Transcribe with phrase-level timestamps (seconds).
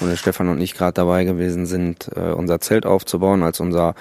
[0.00, 3.94] und der Stefan und ich gerade dabei gewesen sind, äh, unser Zelt aufzubauen, als unser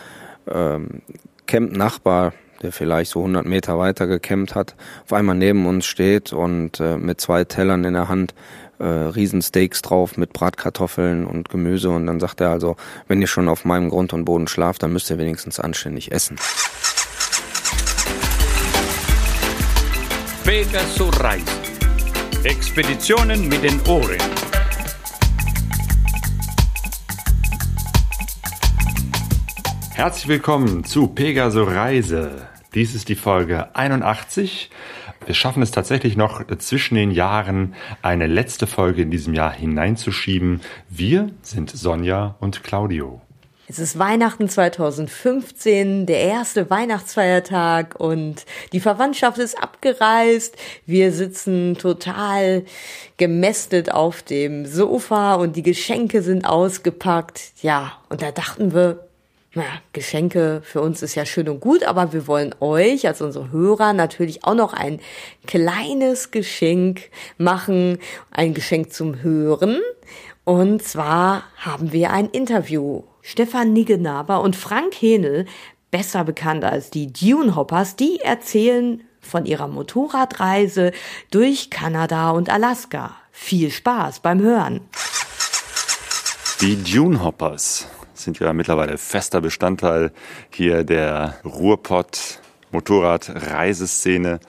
[0.49, 1.01] ähm,
[1.47, 4.75] Camp-Nachbar, der vielleicht so 100 Meter weiter gecampt hat,
[5.05, 8.33] auf einmal neben uns steht und äh, mit zwei Tellern in der Hand
[8.79, 12.75] äh, Riesensteaks drauf mit Bratkartoffeln und Gemüse und dann sagt er also,
[13.07, 16.37] wenn ihr schon auf meinem Grund und Boden schlaft, dann müsst ihr wenigstens anständig essen.
[20.43, 21.45] Pegasus Reisen.
[22.43, 24.17] Expeditionen mit den Ohren.
[29.99, 32.47] Herzlich willkommen zu Pegaso Reise.
[32.73, 34.69] Dies ist die Folge 81.
[35.25, 40.61] Wir schaffen es tatsächlich noch zwischen den Jahren eine letzte Folge in diesem Jahr hineinzuschieben.
[40.87, 43.19] Wir sind Sonja und Claudio.
[43.67, 50.55] Es ist Weihnachten 2015, der erste Weihnachtsfeiertag und die Verwandtschaft ist abgereist.
[50.85, 52.63] Wir sitzen total
[53.17, 57.51] gemästet auf dem Sofa und die Geschenke sind ausgepackt.
[57.61, 59.08] Ja, und da dachten wir,
[59.55, 63.51] na, Geschenke für uns ist ja schön und gut, aber wir wollen euch, als unsere
[63.51, 64.99] Hörer, natürlich auch noch ein
[65.47, 67.97] kleines Geschenk machen,
[68.31, 69.79] ein Geschenk zum Hören.
[70.43, 75.45] Und zwar haben wir ein Interview Stefan Niggenaber und Frank Henel,
[75.91, 80.91] besser bekannt als die Dune Hoppers, die erzählen von ihrer Motorradreise
[81.31, 83.15] durch Kanada und Alaska.
[83.31, 84.81] Viel Spaß beim Hören.
[86.61, 87.87] Die Dune Hoppers
[88.23, 90.11] sind ja mittlerweile fester Bestandteil
[90.49, 94.39] hier der Ruhrpott Motorradreiseszene.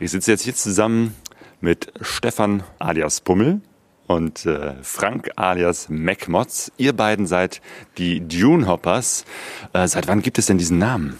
[0.00, 1.14] Ich sitze jetzt hier zusammen
[1.60, 3.60] mit Stefan alias Pummel
[4.06, 6.72] und äh, Frank alias MacMods.
[6.78, 7.60] Ihr beiden seid
[7.98, 9.24] die Dune Hoppers.
[9.72, 11.18] Äh, seit wann gibt es denn diesen Namen?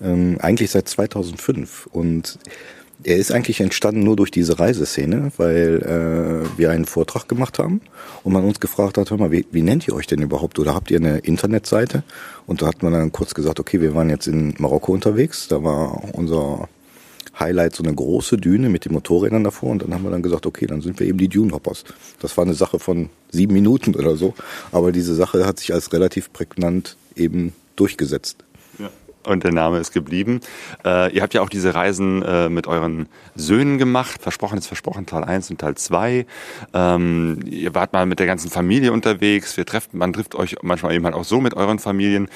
[0.00, 2.38] Ähm, eigentlich seit 2005 und
[3.04, 7.80] er ist eigentlich entstanden nur durch diese Reiseszene, weil äh, wir einen Vortrag gemacht haben
[8.22, 10.74] und man uns gefragt hat, hör mal, wie, wie nennt ihr euch denn überhaupt oder
[10.74, 12.02] habt ihr eine Internetseite?
[12.46, 15.62] Und da hat man dann kurz gesagt, okay, wir waren jetzt in Marokko unterwegs, da
[15.62, 16.68] war unser
[17.38, 20.46] Highlight so eine große Düne mit den Motorrädern davor und dann haben wir dann gesagt,
[20.46, 21.84] okay, dann sind wir eben die Dune Hoppers.
[22.20, 24.34] Das war eine Sache von sieben Minuten oder so,
[24.70, 28.44] aber diese Sache hat sich als relativ prägnant eben durchgesetzt.
[29.24, 30.40] Und der Name ist geblieben.
[30.84, 34.20] Äh, ihr habt ja auch diese Reisen äh, mit euren Söhnen gemacht.
[34.20, 36.26] Versprochen ist versprochen, Teil 1 und Teil 2.
[36.74, 39.56] Ähm, ihr wart mal mit der ganzen Familie unterwegs.
[39.56, 42.28] Wir treffen, man trifft euch manchmal eben halt auch so mit euren Familien.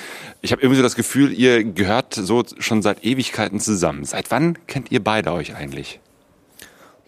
[0.42, 4.04] Ich habe irgendwie so das Gefühl, ihr gehört so schon seit Ewigkeiten zusammen.
[4.04, 6.00] Seit wann kennt ihr beide euch eigentlich?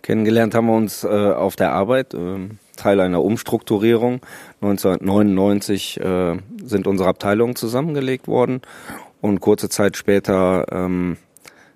[0.02, 2.14] Kennengelernt haben wir uns äh, auf der Arbeit.
[2.14, 4.20] Ähm, Teil einer Umstrukturierung.
[4.60, 8.62] 1999 äh, sind unsere Abteilungen zusammengelegt worden
[9.20, 11.16] und kurze Zeit später ähm,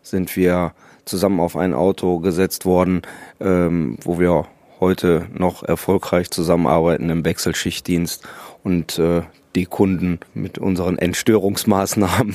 [0.02, 0.72] sind wir
[1.04, 3.02] zusammen auf ein Auto gesetzt worden,
[3.40, 4.46] ähm, wo wir
[4.80, 8.26] heute noch erfolgreich zusammenarbeiten im Wechselschichtdienst
[8.62, 9.22] und äh,
[9.54, 12.34] die Kunden mit unseren Entstörungsmaßnahmen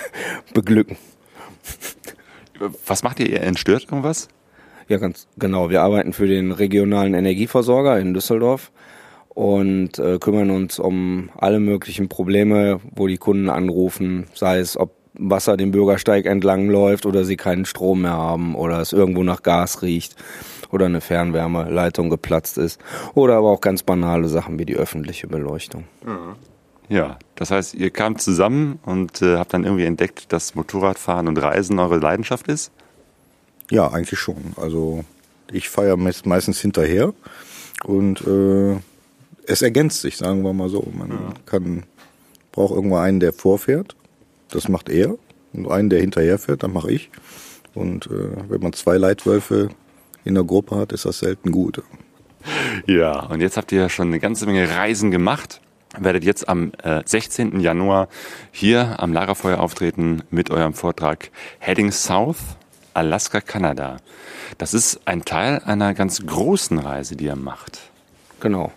[0.54, 0.96] beglücken.
[2.86, 3.28] Was macht ihr?
[3.28, 4.28] Ihr entstört irgendwas?
[4.88, 5.70] Ja, ganz genau.
[5.70, 8.70] Wir arbeiten für den regionalen Energieversorger in Düsseldorf
[9.34, 14.94] und äh, kümmern uns um alle möglichen Probleme, wo die Kunden anrufen, sei es ob
[15.14, 19.42] Wasser den Bürgersteig entlang läuft oder sie keinen Strom mehr haben oder es irgendwo nach
[19.42, 20.16] Gas riecht
[20.70, 22.80] oder eine Fernwärmeleitung geplatzt ist
[23.14, 25.84] oder aber auch ganz banale Sachen wie die öffentliche Beleuchtung.
[26.88, 31.38] Ja, das heißt, ihr kamt zusammen und äh, habt dann irgendwie entdeckt, dass Motorradfahren und
[31.38, 32.72] Reisen eure Leidenschaft ist?
[33.70, 34.54] Ja, eigentlich schon.
[34.56, 35.04] Also
[35.50, 37.12] ich feiere meistens hinterher
[37.84, 38.76] und äh,
[39.46, 40.86] es ergänzt sich, sagen wir mal so.
[40.96, 41.34] Man ja.
[41.46, 41.84] kann,
[42.52, 43.96] braucht irgendwo einen, der vorfährt,
[44.50, 45.16] das macht er,
[45.52, 47.10] und einen, der hinterher fährt, dann mache ich.
[47.74, 49.70] Und äh, wenn man zwei Leitwölfe
[50.24, 51.82] in der Gruppe hat, ist das selten gut.
[52.86, 55.60] Ja, und jetzt habt ihr schon eine ganze Menge Reisen gemacht.
[55.98, 57.60] Werdet jetzt am äh, 16.
[57.60, 58.08] Januar
[58.50, 62.38] hier am Lagerfeuer auftreten mit eurem Vortrag Heading South,
[62.94, 63.98] Alaska, Kanada.
[64.58, 67.78] Das ist ein Teil einer ganz großen Reise, die ihr macht.
[68.40, 68.72] Genau.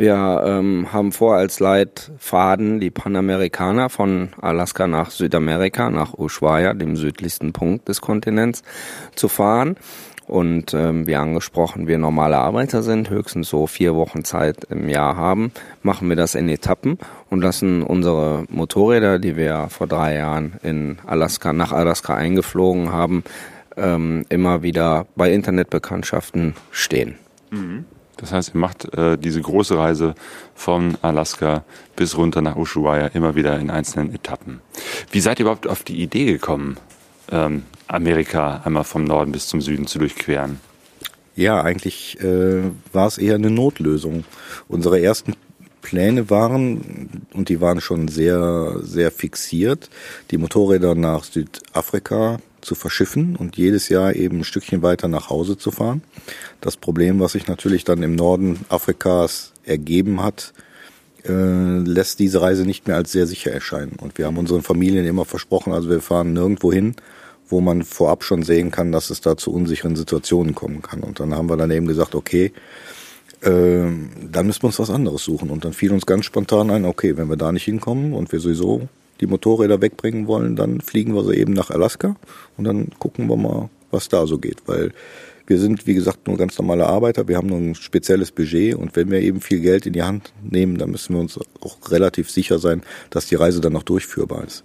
[0.00, 6.96] Wir ähm, haben vor als Leitfaden die Panamerikaner von Alaska nach Südamerika, nach Ushuaia, dem
[6.96, 8.62] südlichsten Punkt des Kontinents,
[9.14, 9.76] zu fahren.
[10.26, 15.16] Und ähm, wie angesprochen, wir normale Arbeiter sind, höchstens so vier Wochen Zeit im Jahr
[15.16, 15.52] haben,
[15.82, 16.96] machen wir das in Etappen
[17.28, 23.22] und lassen unsere Motorräder, die wir vor drei Jahren in Alaska, nach Alaska eingeflogen haben,
[23.76, 27.16] ähm, immer wieder bei Internetbekanntschaften stehen.
[27.50, 27.84] Mhm.
[28.20, 30.14] Das heißt, ihr macht äh, diese große Reise
[30.54, 31.64] von Alaska
[31.96, 34.60] bis runter nach Ushuaia immer wieder in einzelnen Etappen.
[35.10, 36.76] Wie seid ihr überhaupt auf die Idee gekommen,
[37.32, 40.60] ähm, Amerika einmal vom Norden bis zum Süden zu durchqueren?
[41.34, 42.62] Ja, eigentlich äh,
[42.92, 44.24] war es eher eine Notlösung.
[44.68, 45.34] Unsere ersten
[45.90, 49.90] Pläne waren, und die waren schon sehr, sehr fixiert,
[50.30, 55.58] die Motorräder nach Südafrika zu verschiffen und jedes Jahr eben ein Stückchen weiter nach Hause
[55.58, 56.02] zu fahren.
[56.60, 60.52] Das Problem, was sich natürlich dann im Norden Afrikas ergeben hat,
[61.24, 61.32] äh,
[61.80, 63.96] lässt diese Reise nicht mehr als sehr sicher erscheinen.
[64.00, 66.94] Und wir haben unseren Familien immer versprochen, also wir fahren nirgendwo hin,
[67.48, 71.00] wo man vorab schon sehen kann, dass es da zu unsicheren Situationen kommen kann.
[71.00, 72.52] Und dann haben wir dann eben gesagt, okay,
[73.42, 73.86] äh,
[74.30, 75.50] dann müssen wir uns was anderes suchen.
[75.50, 78.40] Und dann fiel uns ganz spontan ein, okay, wenn wir da nicht hinkommen und wir
[78.40, 78.88] sowieso
[79.20, 82.16] die Motorräder wegbringen wollen, dann fliegen wir sie eben nach Alaska
[82.56, 84.62] und dann gucken wir mal, was da so geht.
[84.66, 84.92] Weil
[85.46, 88.94] wir sind, wie gesagt, nur ganz normale Arbeiter, wir haben nur ein spezielles Budget und
[88.96, 92.30] wenn wir eben viel Geld in die Hand nehmen, dann müssen wir uns auch relativ
[92.30, 94.64] sicher sein, dass die Reise dann noch durchführbar ist.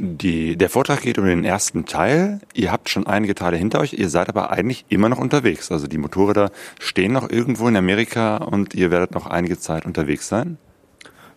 [0.00, 2.38] Die, der Vortrag geht um den ersten Teil.
[2.54, 5.72] Ihr habt schon einige Teile hinter euch, ihr seid aber eigentlich immer noch unterwegs.
[5.72, 10.28] Also die Motorräder stehen noch irgendwo in Amerika und ihr werdet noch einige Zeit unterwegs
[10.28, 10.56] sein.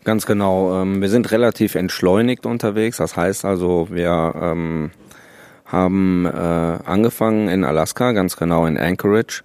[0.03, 0.79] Ganz genau.
[0.79, 2.97] Ähm, wir sind relativ entschleunigt unterwegs.
[2.97, 4.91] Das heißt also, wir ähm,
[5.65, 9.43] haben äh, angefangen in Alaska, ganz genau in Anchorage,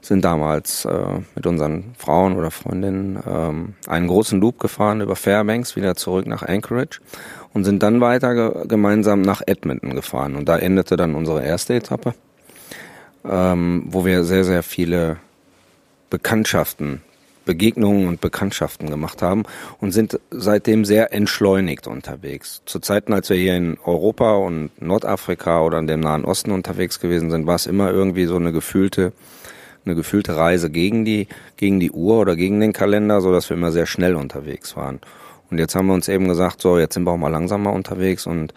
[0.00, 5.76] sind damals äh, mit unseren Frauen oder Freundinnen ähm, einen großen Loop gefahren über Fairbanks
[5.76, 7.00] wieder zurück nach Anchorage
[7.58, 10.36] und sind dann weiter ge gemeinsam nach Edmonton gefahren.
[10.36, 12.14] Und da endete dann unsere erste Etappe,
[13.28, 15.16] ähm, wo wir sehr, sehr viele
[16.08, 17.02] Bekanntschaften
[17.44, 19.42] Begegnungen und Bekanntschaften gemacht haben
[19.80, 22.60] und sind seitdem sehr entschleunigt unterwegs.
[22.64, 27.00] Zu Zeiten, als wir hier in Europa und Nordafrika oder in dem Nahen Osten unterwegs
[27.00, 29.12] gewesen sind, war es immer irgendwie so eine gefühlte
[29.84, 31.26] eine gefühlte Reise gegen die
[31.56, 35.00] gegen die Uhr oder gegen den Kalender, so dass wir immer sehr schnell unterwegs waren.
[35.50, 38.26] Und jetzt haben wir uns eben gesagt, so jetzt sind wir auch mal langsamer unterwegs
[38.26, 38.52] und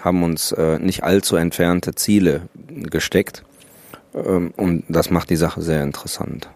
[0.00, 3.44] haben uns äh, nicht allzu entfernte Ziele gesteckt.
[4.14, 6.48] Ähm, und das macht die Sache sehr interessant.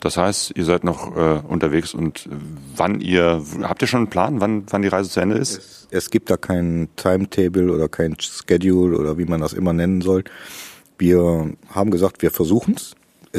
[0.00, 2.28] Das heißt, ihr seid noch äh, unterwegs und
[2.76, 5.58] wann ihr, habt ihr schon einen Plan, wann, wann die Reise zu Ende ist?
[5.58, 10.00] Es, es gibt da kein Timetable oder kein Schedule oder wie man das immer nennen
[10.00, 10.24] soll.
[10.98, 12.76] Wir haben gesagt, wir versuchen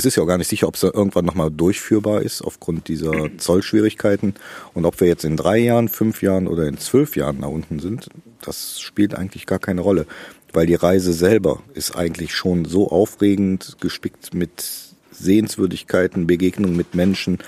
[0.06, 0.14] es.
[0.14, 4.36] Ist ja auch gar nicht sicher, ob es irgendwann nochmal durchführbar ist aufgrund dieser Zollschwierigkeiten.
[4.74, 7.80] Und ob wir jetzt in drei Jahren, fünf Jahren oder in zwölf Jahren da unten
[7.80, 8.10] sind,
[8.42, 10.06] das spielt eigentlich gar keine Rolle.
[10.54, 14.64] Weil die Reise selber ist eigentlich schon so aufregend, gespickt mit
[15.12, 17.40] Sehenswürdigkeiten, Begegnungen mit Menschen,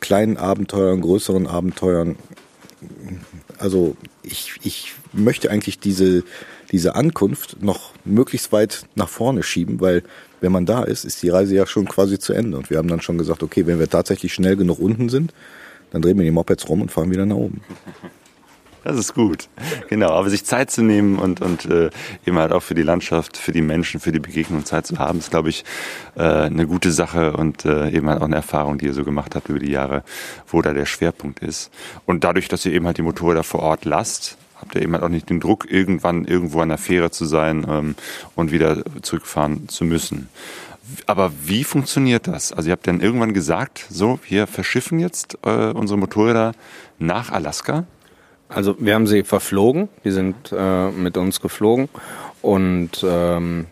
[0.00, 2.16] kleinen Abenteuern, größeren Abenteuern.
[3.58, 6.22] Also ich, ich möchte eigentlich diese,
[6.76, 10.02] diese Ankunft noch möglichst weit nach vorne schieben, weil
[10.42, 12.58] wenn man da ist, ist die Reise ja schon quasi zu Ende.
[12.58, 15.32] Und wir haben dann schon gesagt, okay, wenn wir tatsächlich schnell genug unten sind,
[15.90, 17.62] dann drehen wir die Mopeds rum und fahren wieder nach oben.
[18.84, 19.48] Das ist gut.
[19.88, 21.88] Genau, aber sich Zeit zu nehmen und, und äh,
[22.26, 25.18] eben halt auch für die Landschaft, für die Menschen, für die Begegnung Zeit zu haben,
[25.18, 25.64] ist, glaube ich,
[26.14, 29.34] äh, eine gute Sache und äh, eben halt auch eine Erfahrung, die ihr so gemacht
[29.34, 30.04] habt über die Jahre,
[30.46, 31.72] wo da der Schwerpunkt ist.
[32.04, 35.02] Und dadurch, dass ihr eben halt die Motorräder vor Ort lasst, habt ihr eben halt
[35.02, 37.94] auch nicht den Druck, irgendwann irgendwo an der Fähre zu sein ähm,
[38.34, 40.28] und wieder zurückfahren zu müssen.
[41.06, 42.52] Aber wie funktioniert das?
[42.52, 46.52] Also ihr habt dann irgendwann gesagt, so, wir verschiffen jetzt äh, unsere Motorräder
[46.98, 47.84] nach Alaska
[48.48, 51.88] also wir haben sie verflogen, die sind äh, mit uns geflogen
[52.42, 53.66] und ähm,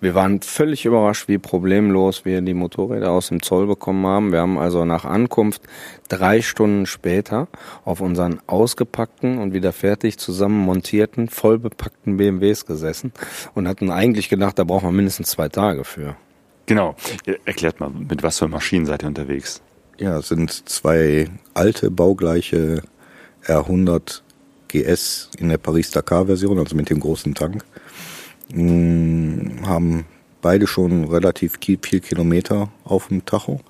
[0.00, 4.32] wir waren völlig überrascht, wie problemlos wir die Motorräder aus dem Zoll bekommen haben.
[4.32, 5.62] Wir haben also nach Ankunft
[6.08, 7.48] drei Stunden später
[7.84, 13.12] auf unseren ausgepackten und wieder fertig zusammen montierten, vollbepackten BMWs gesessen
[13.54, 16.16] und hatten eigentlich gedacht, da brauchen wir mindestens zwei Tage für.
[16.66, 16.94] Genau.
[17.44, 19.60] Erklärt mal, mit was für Maschinen seid ihr unterwegs?
[19.98, 22.82] Ja, es sind zwei alte, baugleiche
[23.44, 24.22] R100
[24.68, 27.64] GS in der Paris-Dakar-Version, also mit dem großen Tank.
[28.52, 30.04] Hm, haben
[30.42, 33.60] beide schon relativ viel Kilometer auf dem Tacho,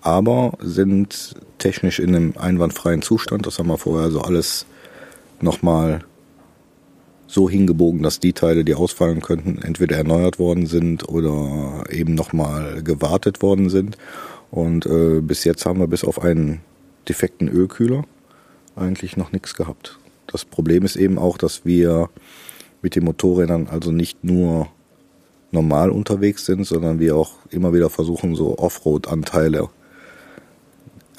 [0.00, 3.46] aber sind technisch in einem einwandfreien Zustand.
[3.46, 4.66] Das haben wir vorher also alles
[5.40, 6.04] nochmal
[7.26, 12.82] so hingebogen, dass die Teile, die ausfallen könnten, entweder erneuert worden sind oder eben nochmal
[12.82, 13.96] gewartet worden sind.
[14.50, 16.60] Und äh, bis jetzt haben wir bis auf einen
[17.08, 18.04] defekten Ölkühler
[18.74, 19.98] eigentlich noch nichts gehabt.
[20.26, 22.08] Das Problem ist eben auch, dass wir
[22.82, 24.68] mit den Motorrädern also nicht nur
[25.52, 29.68] normal unterwegs sind, sondern wir auch immer wieder versuchen, so Offroad-Anteile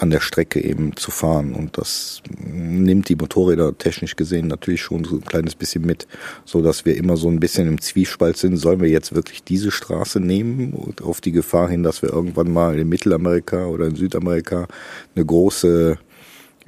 [0.02, 1.54] an der Strecke eben zu fahren.
[1.54, 6.08] Und das nimmt die Motorräder technisch gesehen natürlich schon so ein kleines bisschen mit,
[6.44, 8.58] so dass wir immer so ein bisschen im Zwiespalt sind.
[8.58, 12.52] Sollen wir jetzt wirklich diese Straße nehmen und auf die Gefahr hin, dass wir irgendwann
[12.52, 14.68] mal in Mittelamerika oder in Südamerika
[15.16, 16.00] eine große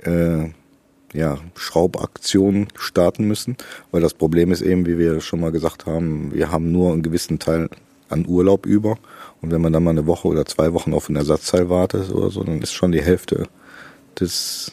[0.04, 0.50] äh,
[1.14, 3.56] ja, Schraubaktion starten müssen,
[3.92, 7.04] weil das Problem ist eben, wie wir schon mal gesagt haben, wir haben nur einen
[7.04, 7.70] gewissen Teil
[8.10, 8.98] an Urlaub über
[9.42, 12.30] Und wenn man dann mal eine Woche oder zwei Wochen auf ein Ersatzteil wartet oder
[12.30, 13.48] so, dann ist schon die Hälfte
[14.20, 14.72] des,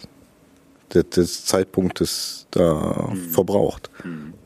[0.92, 3.90] des, des Zeitpunktes da verbraucht.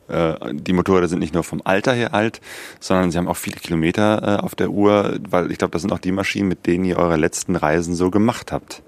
[0.09, 2.41] Äh, die Motorräder sind nicht nur vom Alter her alt,
[2.81, 5.93] sondern sie haben auch viele Kilometer äh, auf der Uhr, weil ich glaube, das sind
[5.93, 8.83] auch die Maschinen, mit denen ihr eure letzten Reisen so gemacht habt.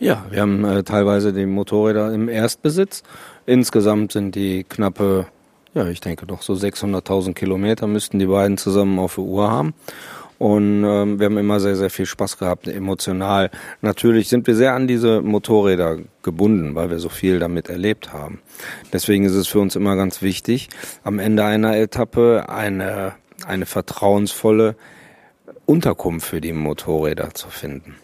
[0.00, 3.02] Ja, wir haben äh, teilweise die Motorräder im Erstbesitz.
[3.46, 5.26] Insgesamt sind die knappe,
[5.74, 9.74] ja, ich denke doch so 600.000 Kilometer müssten die beiden zusammen auf der Uhr haben.
[10.38, 13.50] Und ähm, wir haben immer sehr, sehr viel Spaß gehabt, emotional.
[13.82, 18.40] Natürlich sind wir sehr an diese Motorräder gebunden, weil wir so viel damit erlebt haben.
[18.92, 20.68] Deswegen ist es für uns immer ganz wichtig,
[21.04, 23.12] am Ende einer Etappe eine,
[23.46, 24.74] eine vertrauensvolle
[25.66, 27.94] Unterkunft für die Motorräder zu finden.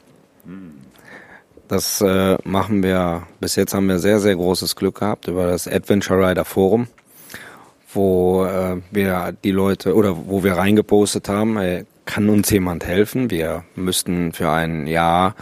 [1.71, 5.69] Das äh, machen wir, bis jetzt haben wir sehr, sehr großes Glück gehabt über das
[5.69, 6.89] Adventure Rider Forum,
[7.95, 13.31] wo äh, wir die Leute oder wo wir reingepostet haben, äh, kann uns jemand helfen?
[13.31, 15.37] Wir müssten für ein Jahr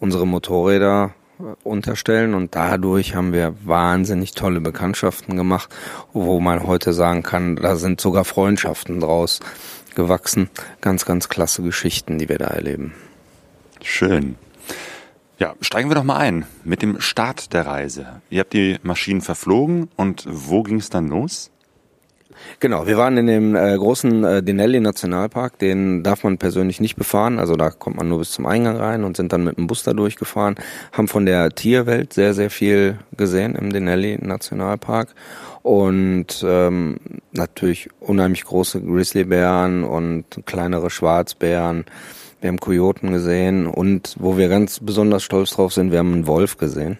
[0.00, 5.68] unsere Motorräder äh, unterstellen und dadurch haben wir wahnsinnig tolle Bekanntschaften gemacht,
[6.14, 9.40] wo man heute sagen kann, da sind sogar Freundschaften draus
[9.94, 10.48] gewachsen.
[10.80, 12.94] Ganz, ganz klasse Geschichten, die wir da erleben.
[13.82, 14.36] Schön.
[15.38, 18.20] Ja, steigen wir doch mal ein mit dem Start der Reise.
[18.30, 21.50] Ihr habt die Maschinen verflogen und wo ging es dann los?
[22.60, 26.96] Genau, wir waren in dem äh, großen äh, Denelli Nationalpark, den darf man persönlich nicht
[26.96, 29.66] befahren, also da kommt man nur bis zum Eingang rein und sind dann mit dem
[29.66, 30.56] Bus da durchgefahren,
[30.92, 35.14] haben von der Tierwelt sehr, sehr viel gesehen im Denelli Nationalpark
[35.62, 36.96] und ähm,
[37.32, 41.84] natürlich unheimlich große Grizzlybären und kleinere Schwarzbären.
[42.44, 46.26] Wir haben Kojoten gesehen und wo wir ganz besonders stolz drauf sind, wir haben einen
[46.26, 46.98] Wolf gesehen.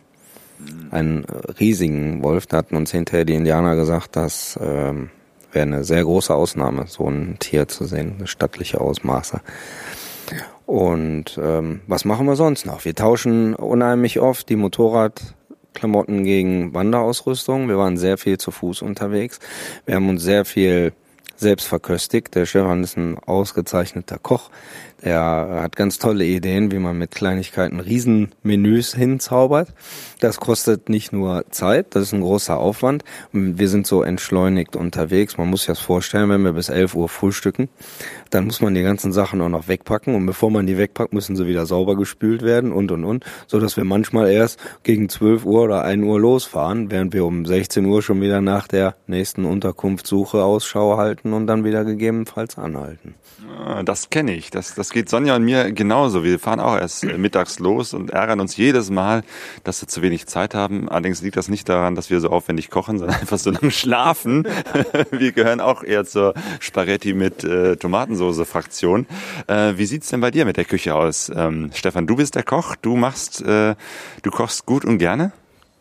[0.91, 1.27] Einen
[1.61, 2.47] riesigen Wolf.
[2.47, 5.11] Da hatten uns hinterher die Indianer gesagt, dass ähm,
[5.53, 9.43] wäre eine sehr große Ausnahme, so ein Tier zu sehen, stattliche Ausmaße.
[10.65, 12.87] Und ähm, was machen wir sonst noch?
[12.87, 17.69] Wir tauschen unheimlich oft die Motorradklamotten gegen Wanderausrüstung.
[17.69, 19.41] Wir waren sehr viel zu Fuß unterwegs.
[19.85, 20.95] Wir haben uns sehr viel
[21.37, 22.35] selbst verköstigt.
[22.35, 24.51] Der Stefan ist ein ausgezeichneter Koch.
[25.05, 29.69] Er hat ganz tolle Ideen, wie man mit Kleinigkeiten Riesenmenüs hinzaubert.
[30.21, 33.05] Das kostet nicht nur Zeit, das ist ein großer Aufwand.
[33.31, 35.37] Wir sind so entschleunigt unterwegs.
[35.37, 37.69] Man muss sich das vorstellen, wenn wir bis 11 Uhr frühstücken,
[38.31, 41.37] dann muss man die ganzen Sachen auch noch wegpacken und bevor man die wegpackt, müssen
[41.37, 45.45] sie wieder sauber gespült werden und und und, so dass wir manchmal erst gegen 12
[45.45, 49.45] Uhr oder 1 Uhr losfahren, während wir um 16 Uhr schon wieder nach der nächsten
[49.45, 53.17] Unterkunftssuche Ausschau halten und dann wieder gegebenenfalls anhalten.
[53.63, 54.51] Ah, Das kenne ich.
[54.51, 56.23] Das, das geht Sonja und mir genauso.
[56.23, 59.25] Wir fahren auch erst äh, mittags los und ärgern uns jedes Mal,
[59.65, 60.89] dass wir zu wenig Zeit haben.
[60.89, 64.47] Allerdings liegt das nicht daran, dass wir so aufwendig kochen, sondern einfach so lange schlafen.
[65.11, 69.07] wir gehören auch eher zur Spaghetti mit äh, Tomatensoße-Fraktion.
[69.49, 71.31] Äh, wie sieht's denn bei dir mit der Küche aus?
[71.35, 72.77] Ähm, Stefan, du bist der Koch.
[72.77, 73.75] Du machst, äh,
[74.23, 75.33] du kochst gut und gerne?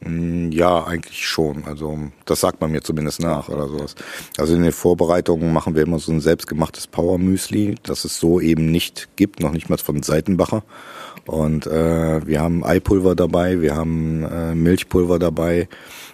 [0.05, 1.63] Mm, Ja, eigentlich schon.
[1.65, 3.95] Also das sagt man mir zumindest nach oder sowas.
[4.37, 8.39] Also in den Vorbereitungen machen wir immer so ein selbstgemachtes Power Müsli, das es so
[8.39, 10.63] eben nicht gibt, noch nicht mal von Seitenbacher.
[11.25, 15.69] Und äh, wir haben Eipulver dabei, wir haben äh, Milchpulver dabei,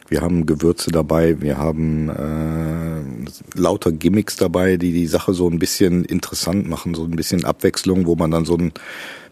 [0.08, 5.58] wir haben Gewürze dabei, wir haben äh, lauter Gimmicks dabei, die die Sache so ein
[5.58, 8.72] bisschen interessant machen, so ein bisschen Abwechslung, wo man dann so ein,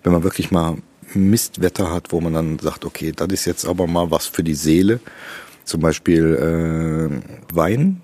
[0.02, 0.78] wenn man wirklich mal
[1.14, 4.54] Mistwetter hat, wo man dann sagt, okay, das ist jetzt aber mal was für die
[4.56, 5.00] Seele.
[5.64, 6.36] Zum Beispiel
[7.52, 8.02] äh, Wein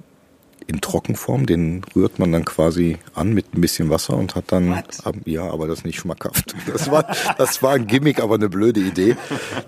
[0.65, 4.71] in Trockenform, den rührt man dann quasi an mit ein bisschen Wasser und hat dann,
[5.03, 6.55] ab- ja, aber das ist nicht schmackhaft.
[6.71, 7.05] Das war,
[7.37, 9.17] das war ein Gimmick, aber eine blöde Idee.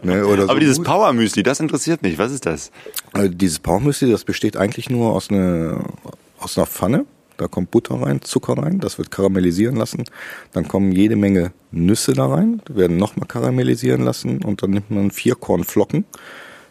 [0.04, 2.18] Ne, oder Aber so dieses Power Müsli, das interessiert mich.
[2.18, 2.72] Was ist das?
[3.14, 5.84] äh, Dieses Powermüsli, das besteht eigentlich nur aus, einer
[6.40, 7.06] aus einer Pfanne.
[7.38, 10.04] Da kommt Butter rein, Zucker rein, das wird karamellisieren lassen.
[10.54, 15.12] Dann kommen jede Menge Nüsse da rein, werden nochmal karamellisieren lassen und dann nimmt man
[15.12, 16.06] vier Kornflocken,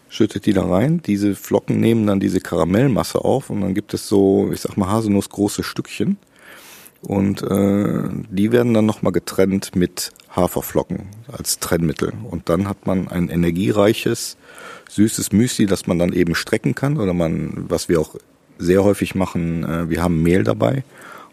[0.09, 1.03] schüttet die da rein.
[1.05, 4.89] Diese Flocken nehmen dann diese Karamellmasse auf und dann gibt es so, ich sag mal,
[4.89, 6.17] haselnussgroße Stückchen.
[7.07, 12.15] Und äh, die werden dann nochmal getrennt mit Haferflocken als Trennmittel.
[12.31, 14.39] Und dann hat man ein energiereiches,
[14.89, 16.97] süßes Müsli, das man dann eben strecken kann.
[16.97, 18.17] Oder man, was wir auch
[18.59, 20.85] sehr häufig machen, äh, wir haben Mehl dabei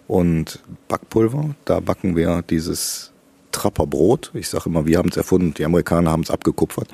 [0.08, 1.56] und Backpulver.
[1.66, 3.12] Da backen wir dieses
[3.52, 4.32] Trapperbrot.
[4.34, 6.90] Ich sage immer, wir haben es erfunden, die Amerikaner haben es abgekupfert.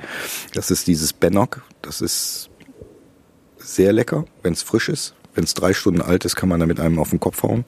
[0.54, 1.62] Das ist dieses Bannock.
[1.82, 2.50] Das ist
[3.56, 5.14] sehr lecker, wenn es frisch ist.
[5.34, 7.64] Wenn es drei Stunden alt ist, kann man damit einem auf den Kopf hauen.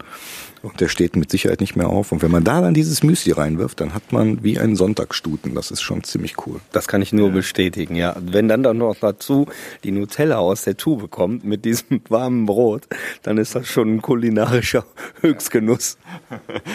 [0.62, 2.12] Und der steht mit Sicherheit nicht mehr auf.
[2.12, 5.55] Und wenn man da dann dieses Müsli reinwirft, dann hat man wie einen Sonntagsstuten.
[5.55, 6.61] Das ist schon ziemlich cool.
[6.73, 7.35] Das kann ich nur ja.
[7.35, 8.14] bestätigen, ja.
[8.21, 9.47] Wenn dann dann noch dazu
[9.85, 12.88] die Nutella aus der Tube kommt mit diesem warmen Brot,
[13.23, 14.85] dann ist das schon ein kulinarischer
[15.23, 15.97] Höchstgenuss.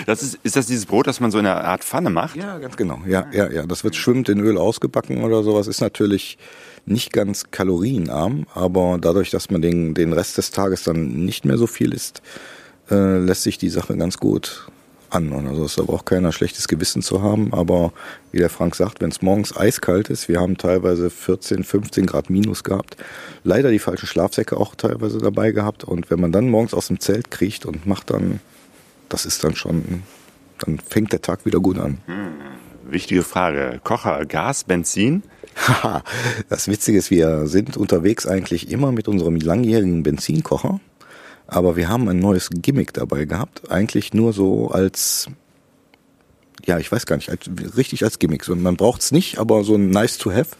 [0.07, 2.35] Das ist, ist das dieses Brot, das man so in einer Art Pfanne macht?
[2.35, 3.01] Ja, ganz genau.
[3.07, 3.67] Ja, ja, ja.
[3.67, 5.67] Das wird schwimmend in Öl ausgebacken oder sowas.
[5.67, 6.39] Ist natürlich
[6.87, 11.57] nicht ganz kalorienarm, aber dadurch, dass man den, den Rest des Tages dann nicht mehr
[11.57, 12.21] so viel isst,
[12.89, 14.67] äh, lässt sich die Sache ganz gut
[15.09, 15.31] an.
[15.31, 17.53] Und also es da braucht keiner schlechtes Gewissen zu haben.
[17.53, 17.93] Aber
[18.31, 22.29] wie der Frank sagt, wenn es morgens eiskalt ist, wir haben teilweise 14, 15 Grad
[22.29, 22.97] Minus gehabt,
[23.43, 25.83] leider die falschen Schlafsäcke auch teilweise dabei gehabt.
[25.83, 28.39] Und wenn man dann morgens aus dem Zelt kriecht und macht dann,
[29.09, 30.03] das ist dann schon,
[30.59, 31.99] dann fängt der Tag wieder gut an.
[32.05, 33.79] Hm, wichtige Frage.
[33.83, 35.23] Kocher, Gas, Benzin?
[36.49, 40.81] das Witzige ist, wir sind unterwegs eigentlich immer mit unserem langjährigen Benzinkocher.
[41.47, 43.69] Aber wir haben ein neues Gimmick dabei gehabt.
[43.71, 45.27] Eigentlich nur so als,
[46.65, 48.43] ja, ich weiß gar nicht, als, richtig als Gimmick.
[48.43, 50.55] So, man braucht es nicht, aber so ein nice to have.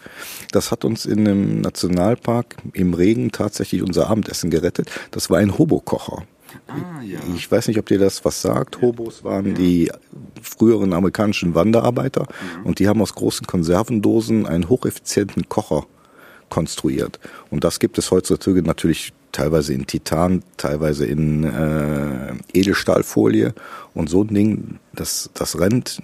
[0.52, 4.90] Das hat uns in einem Nationalpark im Regen tatsächlich unser Abendessen gerettet.
[5.10, 6.24] Das war ein Hobokocher.
[6.68, 7.18] Ah, ja.
[7.36, 8.80] Ich weiß nicht, ob dir das was sagt.
[8.80, 9.52] Hobos waren ja.
[9.54, 9.92] die
[10.40, 12.66] früheren amerikanischen Wanderarbeiter mhm.
[12.66, 15.86] und die haben aus großen Konservendosen einen hocheffizienten Kocher
[16.48, 17.18] konstruiert.
[17.50, 23.54] Und das gibt es heutzutage natürlich teilweise in Titan, teilweise in äh, Edelstahlfolie.
[23.94, 26.00] Und so ein Ding, das, das rennt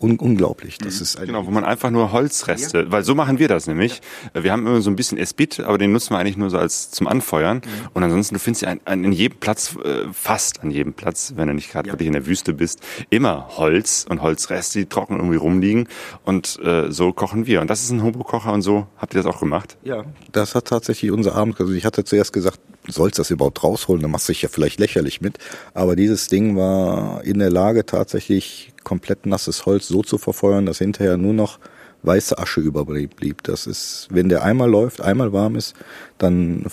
[0.00, 0.78] un unglaublich.
[0.78, 1.02] Das mhm.
[1.02, 2.92] ist genau, wo man einfach nur Holzreste, ja.
[2.92, 4.00] weil so machen wir das nämlich.
[4.34, 4.42] Ja.
[4.42, 6.90] Wir haben immer so ein bisschen Esbit, aber den nutzen wir eigentlich nur so als
[6.90, 7.58] zum Anfeuern.
[7.58, 7.88] Mhm.
[7.92, 11.34] Und ansonsten, du findest ja ein, ein, in jedem Platz, äh, fast an jedem Platz,
[11.36, 11.92] wenn du nicht gerade ja.
[11.92, 12.80] wirklich in der Wüste bist,
[13.10, 15.88] immer Holz und Holzreste, die trocken irgendwie rumliegen.
[16.24, 17.60] Und äh, so kochen wir.
[17.60, 19.76] Und das ist ein Hobo-Kocher und so habt ihr das auch gemacht?
[19.82, 24.02] Ja, das hat tatsächlich unser Abend, also ich hatte zuerst gesagt, sollst das überhaupt rausholen,
[24.02, 25.38] dann machst du dich ja vielleicht lächerlich mit.
[25.74, 30.78] Aber dieses Ding war in der Lage, tatsächlich komplett nasses Holz so zu verfeuern, dass
[30.78, 31.58] hinterher nur noch
[32.02, 33.42] weiße Asche überblieb.
[33.42, 35.74] Das ist, wenn der einmal läuft, einmal warm ist,
[36.18, 36.66] dann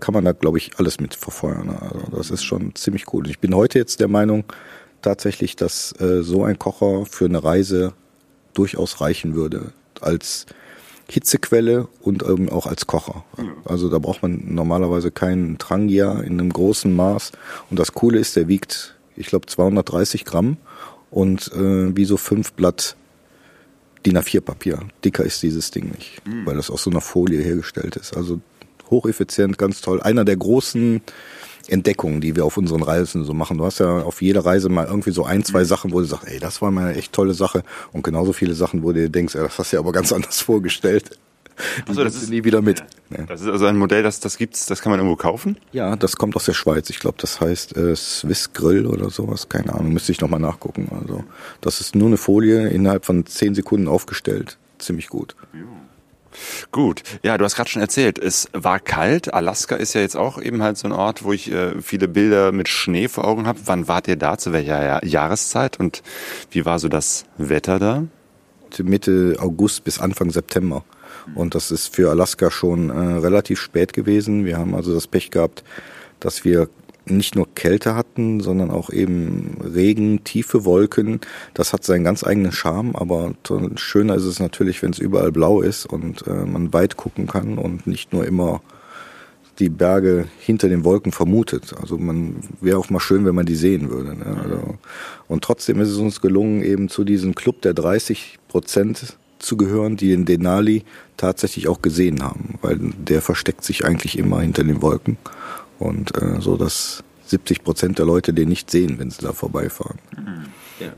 [0.00, 1.70] kann man da, glaube ich, alles mit verfeuern.
[1.70, 3.28] Also das ist schon ziemlich cool.
[3.28, 4.44] Ich bin heute jetzt der Meinung
[5.02, 7.92] tatsächlich, dass äh, so ein Kocher für eine Reise
[8.54, 10.46] durchaus reichen würde als
[11.08, 13.24] Hitzequelle und eben auch als Kocher.
[13.64, 17.32] Also da braucht man normalerweise keinen Trangia in einem großen Maß.
[17.70, 20.56] Und das Coole ist, der wiegt, ich glaube, 230 Gramm
[21.10, 22.96] und äh, wie so fünf Blatt
[24.06, 24.80] DIN A4 Papier.
[25.04, 26.46] Dicker ist dieses Ding nicht, mhm.
[26.46, 28.16] weil das aus so einer Folie hergestellt ist.
[28.16, 28.40] Also
[28.90, 30.00] hocheffizient, ganz toll.
[30.02, 31.02] Einer der großen
[31.68, 33.58] Entdeckungen, die wir auf unseren Reisen so machen.
[33.58, 35.66] Du hast ja auf jeder Reise mal irgendwie so ein, zwei mhm.
[35.66, 37.62] Sachen, wo du sagst, ey, das war mal eine echt tolle Sache.
[37.92, 40.12] Und genauso viele Sachen, wo du dir denkst, ey, das hast du ja aber ganz
[40.12, 41.18] anders vorgestellt.
[41.86, 42.82] Also das ist nie wieder mit.
[43.10, 43.24] Ja.
[43.26, 45.56] Das ist also ein Modell, das das gibt's, das kann man irgendwo kaufen?
[45.72, 46.90] Ja, das kommt aus der Schweiz.
[46.90, 49.48] Ich glaube, das heißt äh, Swiss Grill oder sowas.
[49.48, 50.88] Keine Ahnung, müsste ich nochmal nachgucken.
[51.00, 51.24] Also
[51.60, 54.58] das ist nur eine Folie innerhalb von zehn Sekunden aufgestellt.
[54.78, 55.36] Ziemlich gut.
[55.52, 55.60] Ja.
[56.72, 59.32] Gut, ja, du hast gerade schon erzählt, es war kalt.
[59.32, 62.52] Alaska ist ja jetzt auch eben halt so ein Ort, wo ich äh, viele Bilder
[62.52, 63.60] mit Schnee vor Augen habe.
[63.66, 64.38] Wann wart ihr da?
[64.38, 65.78] Zu welcher Jahreszeit?
[65.78, 66.02] Und
[66.50, 68.04] wie war so das Wetter da?
[68.82, 70.84] Mitte August bis Anfang September.
[71.34, 74.44] Und das ist für Alaska schon äh, relativ spät gewesen.
[74.44, 75.64] Wir haben also das Pech gehabt,
[76.20, 76.68] dass wir
[77.06, 81.20] nicht nur Kälte hatten, sondern auch eben Regen, tiefe Wolken.
[81.52, 83.34] Das hat seinen ganz eigenen Charme, aber
[83.76, 87.58] schöner ist es natürlich, wenn es überall blau ist und äh, man weit gucken kann
[87.58, 88.60] und nicht nur immer
[89.58, 91.74] die Berge hinter den Wolken vermutet.
[91.80, 94.16] Also man wäre auch mal schön, wenn man die sehen würde.
[94.16, 94.40] Ne?
[94.42, 94.78] Also,
[95.28, 99.96] und trotzdem ist es uns gelungen, eben zu diesem Club der 30 Prozent zu gehören,
[99.96, 100.82] die den Denali
[101.16, 105.18] tatsächlich auch gesehen haben, weil der versteckt sich eigentlich immer hinter den Wolken.
[105.78, 109.98] Und äh, so, dass 70 Prozent der Leute den nicht sehen, wenn sie da vorbeifahren.
[110.80, 110.92] Ja.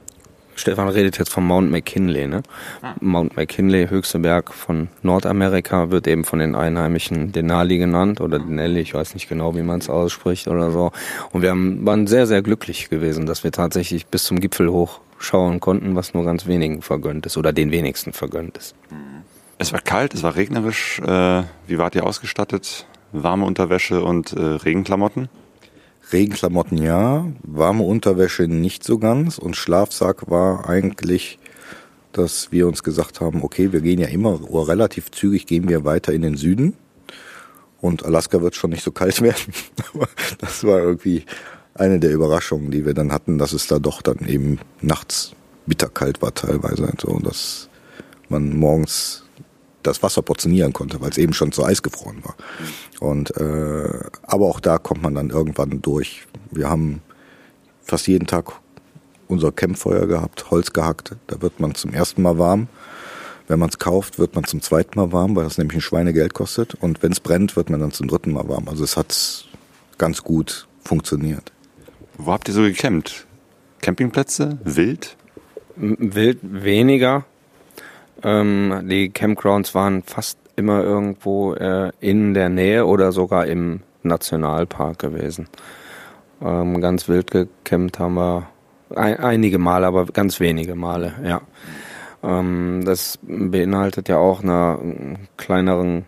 [0.56, 2.26] Stefan redet jetzt vom Mount McKinley.
[2.26, 2.42] Ne?
[2.82, 2.94] Ah.
[3.00, 8.80] Mount McKinley, höchster Berg von Nordamerika, wird eben von den Einheimischen Denali genannt oder Denali,
[8.80, 10.92] ich weiß nicht genau, wie man es ausspricht oder so.
[11.30, 15.60] Und wir haben, waren sehr, sehr glücklich gewesen, dass wir tatsächlich bis zum Gipfel hochschauen
[15.60, 18.74] konnten, was nur ganz wenigen vergönnt ist oder den wenigsten vergönnt ist.
[19.58, 21.00] Es war kalt, es war regnerisch.
[21.00, 22.86] Äh, wie wart ihr ausgestattet?
[23.22, 25.28] Warme Unterwäsche und äh, Regenklamotten?
[26.12, 31.38] Regenklamotten ja, warme Unterwäsche nicht so ganz und Schlafsack war eigentlich,
[32.12, 36.12] dass wir uns gesagt haben, okay, wir gehen ja immer relativ zügig, gehen wir weiter
[36.12, 36.74] in den Süden
[37.80, 39.52] und Alaska wird schon nicht so kalt werden.
[40.38, 41.24] das war irgendwie
[41.74, 45.32] eine der Überraschungen, die wir dann hatten, dass es da doch dann eben nachts
[45.66, 47.68] bitterkalt war teilweise, so dass
[48.28, 49.25] man morgens
[49.86, 52.36] das Wasser portionieren konnte, weil es eben schon zu Eis gefroren war.
[53.00, 56.26] Und äh, aber auch da kommt man dann irgendwann durch.
[56.50, 57.02] Wir haben
[57.82, 58.52] fast jeden Tag
[59.28, 61.16] unser Campfeuer gehabt, Holz gehackt.
[61.26, 62.68] Da wird man zum ersten Mal warm.
[63.48, 66.34] Wenn man es kauft, wird man zum zweiten Mal warm, weil das nämlich ein Schweinegeld
[66.34, 66.74] kostet.
[66.74, 68.68] Und wenn es brennt, wird man dann zum dritten Mal warm.
[68.68, 69.46] Also es hat
[69.98, 71.52] ganz gut funktioniert.
[72.18, 73.26] Wo habt ihr so gecampt?
[73.82, 74.58] Campingplätze?
[74.64, 75.16] Wild?
[75.76, 77.24] Wild weniger.
[78.22, 84.98] Ähm, die Campgrounds waren fast immer irgendwo äh, in der Nähe oder sogar im Nationalpark
[84.98, 85.48] gewesen.
[86.42, 88.48] Ähm, ganz wild gecampt haben wir
[88.94, 91.40] ein, einige Male, aber ganz wenige Male, ja.
[92.22, 96.06] Ähm, das beinhaltet ja auch eine kleineren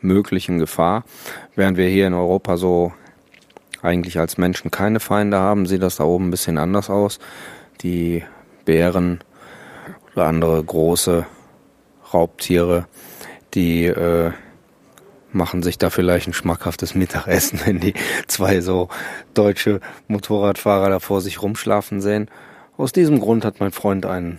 [0.00, 1.04] möglichen Gefahr.
[1.54, 2.92] Während wir hier in Europa so
[3.82, 7.18] eigentlich als Menschen keine Feinde haben, sieht das da oben ein bisschen anders aus.
[7.82, 8.22] Die
[8.64, 9.20] Bären
[10.14, 11.26] oder andere große
[12.12, 12.86] Raubtiere,
[13.54, 14.32] die äh,
[15.32, 17.94] machen sich da vielleicht ein schmackhaftes Mittagessen, wenn die
[18.26, 18.88] zwei so
[19.34, 22.28] deutsche Motorradfahrer da vor sich rumschlafen sehen.
[22.76, 24.38] Aus diesem Grund hat mein Freund einen,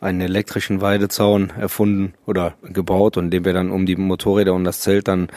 [0.00, 4.80] einen elektrischen Weidezaun erfunden oder gebaut und den wir dann um die Motorräder und das
[4.80, 5.28] Zelt dann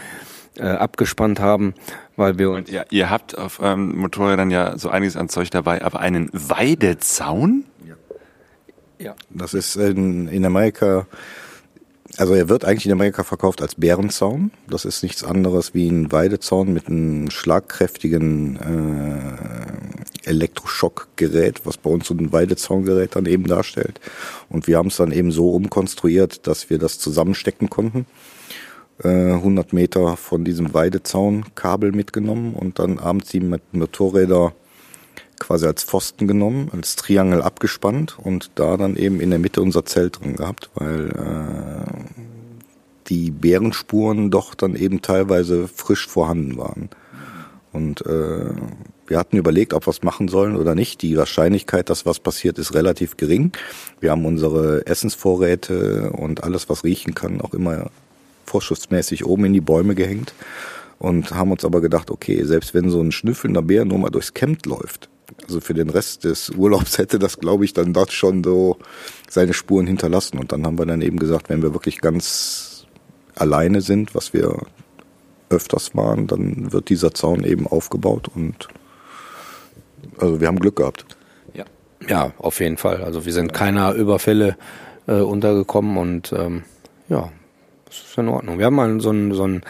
[0.58, 1.74] äh, abgespannt haben,
[2.16, 5.84] weil wir und ja, ihr habt auf eurem Motorrädern ja so einiges an Zeug dabei,
[5.84, 7.66] aber einen Weidezaun?
[7.86, 7.96] Ja.
[9.00, 9.16] Ja.
[9.30, 11.08] Das ist in, in Amerika
[12.18, 14.52] also er wird eigentlich in Amerika verkauft als Bärenzaun.
[14.68, 18.58] Das ist nichts anderes wie ein Weidezaun mit einem schlagkräftigen
[20.24, 24.00] äh, Elektroschockgerät, was bei uns so ein Weidezaungerät dann eben darstellt.
[24.50, 28.06] Und wir haben es dann eben so umkonstruiert, dass wir das zusammenstecken konnten.
[29.04, 34.54] Äh, 100 Meter von diesem Weidezaunkabel mitgenommen und dann abends die Motorräder
[35.40, 39.86] quasi als Pfosten genommen, als Triangel abgespannt und da dann eben in der Mitte unser
[39.86, 41.92] Zelt drin gehabt, weil äh,
[43.08, 46.90] die Bärenspuren doch dann eben teilweise frisch vorhanden waren.
[47.72, 48.52] Und äh,
[49.08, 51.02] wir hatten überlegt, ob wir es machen sollen oder nicht.
[51.02, 53.52] Die Wahrscheinlichkeit, dass was passiert, ist relativ gering.
[54.00, 57.92] Wir haben unsere Essensvorräte und alles, was riechen kann, auch immer
[58.46, 60.34] vorschriftsmäßig oben in die Bäume gehängt
[61.00, 64.34] und haben uns aber gedacht, okay, selbst wenn so ein schnüffelnder Bär nur mal durchs
[64.34, 65.10] Camp läuft,
[65.44, 68.78] also für den Rest des Urlaubs hätte das, glaube ich, dann dort schon so
[69.30, 70.38] seine Spuren hinterlassen.
[70.40, 72.86] Und dann haben wir dann eben gesagt, wenn wir wirklich ganz
[73.36, 74.58] alleine sind, was wir
[75.50, 78.68] öfters waren, dann wird dieser Zaun eben aufgebaut und
[80.18, 81.06] also wir haben Glück gehabt.
[81.54, 81.66] Ja,
[82.08, 83.04] ja, auf jeden Fall.
[83.04, 84.58] Also wir sind keiner Überfälle
[85.08, 86.64] äh, untergekommen und ähm,
[87.10, 87.32] ja,
[87.86, 88.58] das ist in Ordnung.
[88.58, 89.62] Wir haben mal so ein, so ein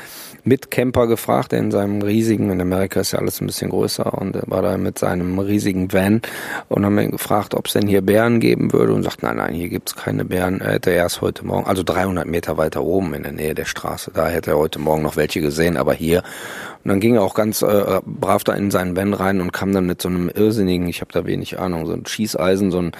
[0.45, 4.35] Mitcamper gefragt, der in seinem riesigen, in Amerika ist ja alles ein bisschen größer und
[4.35, 6.21] er war da mit seinem riesigen Van
[6.69, 9.55] und haben ihn gefragt, ob es denn hier Bären geben würde und sagt, nein, nein,
[9.55, 10.61] hier gibt's keine Bären.
[10.61, 14.11] Er hätte erst heute Morgen, also 300 Meter weiter oben in der Nähe der Straße,
[14.13, 16.23] da hätte er heute Morgen noch welche gesehen, aber hier.
[16.83, 19.73] Und dann ging er auch ganz äh, brav da in seinen Van rein und kam
[19.73, 22.91] dann mit so einem irrsinnigen, ich habe da wenig Ahnung, so ein Schießeisen, so ein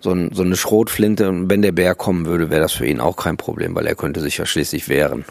[0.00, 3.00] so, ein, so eine Schrotflinte und wenn der Bär kommen würde, wäre das für ihn
[3.00, 5.24] auch kein Problem, weil er könnte sich ja schließlich wehren.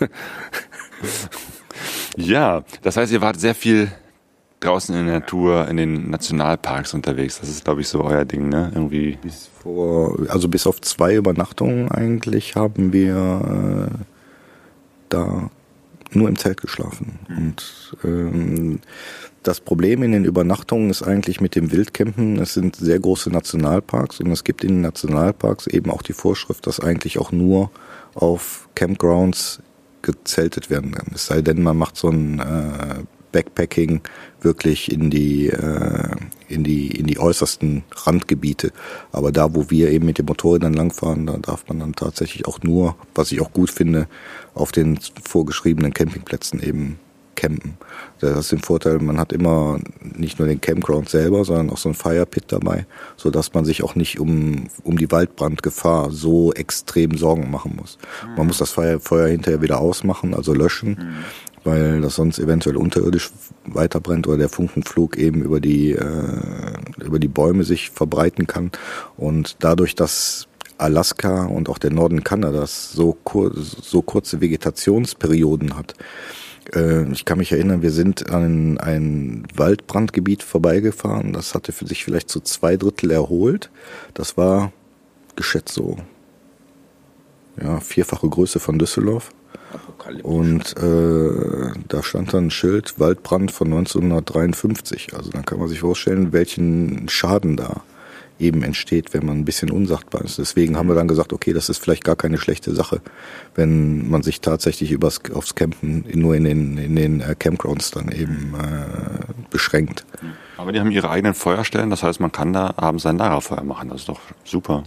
[2.16, 3.90] ja, das heißt, ihr wart sehr viel
[4.60, 7.40] draußen in der Natur, in den Nationalparks unterwegs.
[7.40, 8.72] Das ist, glaube ich, so euer Ding, ne?
[8.74, 9.18] Irgendwie.
[9.22, 14.04] Bis vor, also bis auf zwei Übernachtungen eigentlich haben wir äh,
[15.08, 15.50] da
[16.12, 17.18] nur im Zelt geschlafen.
[17.28, 17.36] Mhm.
[17.36, 18.80] Und ähm,
[19.42, 24.20] das Problem in den Übernachtungen ist eigentlich mit dem Wildcampen, es sind sehr große Nationalparks
[24.20, 27.70] und es gibt in den Nationalparks eben auch die Vorschrift, dass eigentlich auch nur
[28.14, 29.60] auf Campgrounds
[30.02, 31.08] gezeltet werden kann.
[31.14, 34.00] Es sei denn, man macht so ein äh, Backpacking
[34.40, 36.16] wirklich in die, äh,
[36.48, 38.72] in die, in die äußersten Randgebiete.
[39.12, 42.60] Aber da, wo wir eben mit den Motorrädern langfahren, da darf man dann tatsächlich auch
[42.62, 44.08] nur, was ich auch gut finde,
[44.54, 46.98] auf den vorgeschriebenen Campingplätzen eben
[47.36, 47.76] campen.
[48.20, 51.90] Das ist den Vorteil, man hat immer nicht nur den Campground selber, sondern auch so
[51.90, 57.16] ein Firepit dabei, so dass man sich auch nicht um, um die Waldbrandgefahr so extrem
[57.16, 57.98] Sorgen machen muss.
[58.36, 60.96] Man muss das Feuer, hinterher wieder ausmachen, also löschen,
[61.64, 63.30] weil das sonst eventuell unterirdisch
[63.66, 68.70] weiterbrennt oder der Funkenflug eben über die, äh, über die Bäume sich verbreiten kann.
[69.16, 75.94] Und dadurch, dass Alaska und auch der Norden Kanadas so, kur so kurze Vegetationsperioden hat,
[76.74, 81.32] äh, ich kann mich erinnern, wir sind an ein Waldbrandgebiet vorbeigefahren.
[81.32, 83.70] Das hatte für sich vielleicht so zwei Drittel erholt.
[84.14, 84.72] Das war
[85.36, 85.98] geschätzt so
[87.60, 89.30] ja, vierfache Größe von Düsseldorf.
[90.22, 95.14] Und äh, da stand dann ein Schild Waldbrand von 1953.
[95.14, 97.82] Also dann kann man sich vorstellen, welchen Schaden da
[98.38, 100.38] eben entsteht, wenn man ein bisschen unsachtbar ist.
[100.38, 103.00] Deswegen haben wir dann gesagt, okay, das ist vielleicht gar keine schlechte Sache,
[103.54, 108.10] wenn man sich tatsächlich übers, aufs Campen nur in den, in den äh, Campgrounds dann
[108.12, 110.04] eben äh, beschränkt.
[110.56, 113.88] Aber die haben ihre eigenen Feuerstellen, das heißt, man kann da abends sein Lagerfeuer machen.
[113.88, 114.84] Das ist doch super.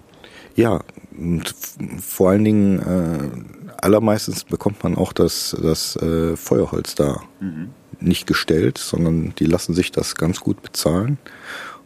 [0.56, 0.82] Ja,
[1.18, 1.54] und
[2.00, 7.70] vor allen Dingen äh, allermeistens bekommt man auch das, das äh, Feuerholz da mhm.
[8.00, 11.18] nicht gestellt, sondern die lassen sich das ganz gut bezahlen.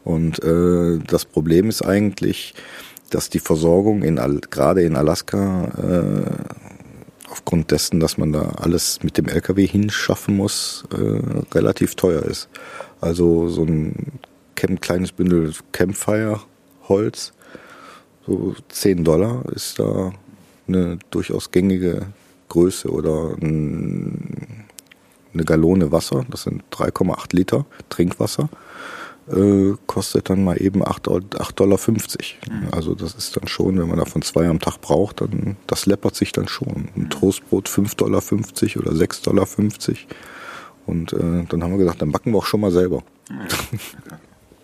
[0.04, 2.54] Und äh, das Problem ist eigentlich,
[3.10, 4.16] dass die Versorgung in
[4.50, 10.84] gerade in Alaska äh, aufgrund dessen, dass man da alles mit dem LKW hinschaffen muss,
[10.92, 12.50] äh, relativ teuer ist.
[13.02, 14.20] Also so ein
[14.56, 16.42] Camp, kleines Bündel Campfire
[16.88, 17.34] Holz,
[18.26, 20.14] so 10 Dollar ist da
[20.68, 22.08] eine durchaus gängige
[22.50, 24.66] Größe oder ein,
[25.34, 28.50] eine Gallone Wasser, das sind 3,8 Liter Trinkwasser
[29.28, 31.80] äh, kostet dann mal eben 8,50 Dollar.
[31.88, 32.68] Mhm.
[32.72, 36.16] Also das ist dann schon, wenn man davon zwei am Tag braucht, dann das läppert
[36.16, 36.90] sich dann schon.
[36.96, 37.10] Ein mhm.
[37.10, 39.48] Toastbrot 5,50 Dollar oder 6,50 Dollar.
[40.86, 43.04] Und äh, dann haben wir gesagt, dann backen wir auch schon mal selber.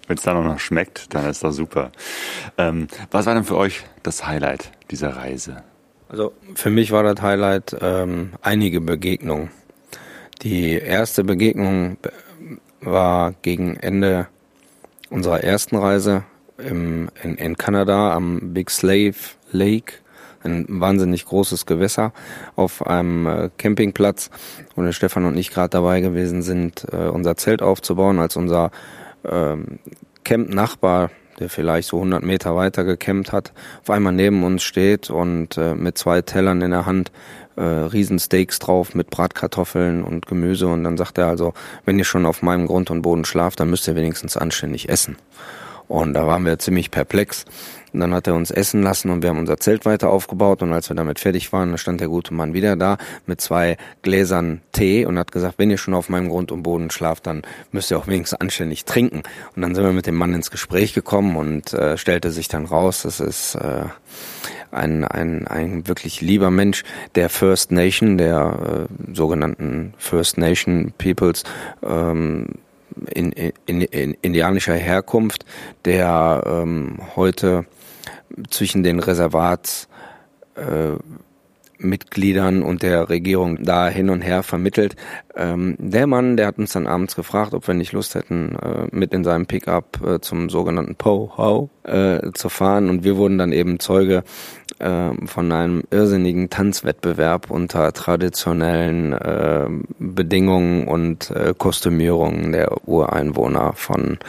[0.08, 1.91] Wenn es dann auch noch schmeckt, dann ist das super.
[2.58, 5.63] Ähm, was war denn für euch das Highlight dieser Reise?
[6.10, 9.52] Also für mich war das Highlight ähm, einige Begegnungen.
[10.41, 11.98] Die erste Begegnung
[12.82, 14.28] war gegen Ende
[15.10, 16.24] unserer ersten Reise
[16.58, 19.15] im, in, in Kanada am Big Slave
[19.52, 19.93] Lake,
[20.43, 22.13] ein wahnsinnig großes Gewässer
[22.56, 24.30] auf einem äh, Campingplatz,
[24.76, 28.72] wo der Stefan und ich gerade dabei gewesen sind, äh, unser Zelt aufzubauen, als unser
[29.30, 29.80] ähm,
[30.24, 35.58] Camp-Nachbar, der vielleicht so 100 Meter weiter gecampt hat, auf einmal neben uns steht und
[35.58, 37.12] äh, mit zwei Tellern in der Hand
[37.60, 41.54] äh, Riesensteaks drauf mit Bratkartoffeln und Gemüse und dann sagt er also,
[41.86, 45.17] wenn ihr schon auf meinem Grund und Boden schlaft, dann müsst ihr wenigstens anständig essen.
[45.89, 47.45] Und da waren wir ziemlich perplex.
[47.93, 50.73] Und dann hat er uns essen lassen und wir haben unser Zelt weiter aufgebaut und
[50.73, 55.06] als wir damit fertig waren, stand der gute Mann wieder da mit zwei Gläsern Tee
[55.06, 57.97] und hat gesagt, wenn ihr schon auf meinem Grund und Boden schlaft, dann müsst ihr
[57.97, 59.23] auch wenigstens anständig trinken.
[59.56, 62.65] Und dann sind wir mit dem Mann ins Gespräch gekommen und äh, stellte sich dann
[62.65, 63.86] raus, das ist äh,
[64.71, 66.84] ein, ein, ein wirklich lieber Mensch
[67.15, 71.43] der First Nation, der äh, sogenannten First Nation Peoples,
[71.84, 72.47] ähm,
[73.13, 73.32] in,
[73.65, 75.45] in, in indianischer Herkunft,
[75.86, 77.65] der ähm, heute
[78.49, 79.88] zwischen den Reservats
[80.56, 80.97] äh,
[81.79, 84.95] Mitgliedern und der Regierung da hin und her vermittelt.
[85.35, 88.87] Ähm, der Mann, der hat uns dann abends gefragt, ob wir nicht Lust hätten, äh,
[88.91, 92.89] mit in seinem Pickup äh, zum sogenannten Po-Ho äh, zu fahren.
[92.89, 94.23] Und wir wurden dann eben Zeuge
[94.79, 99.67] äh, von einem irrsinnigen Tanzwettbewerb unter traditionellen äh,
[99.99, 104.19] Bedingungen und äh, Kostümierungen der Ureinwohner von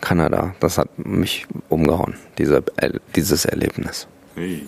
[0.00, 0.54] Kanada.
[0.60, 2.62] Das hat mich umgehauen, diese,
[3.14, 4.06] dieses Erlebnis.
[4.34, 4.62] Hey.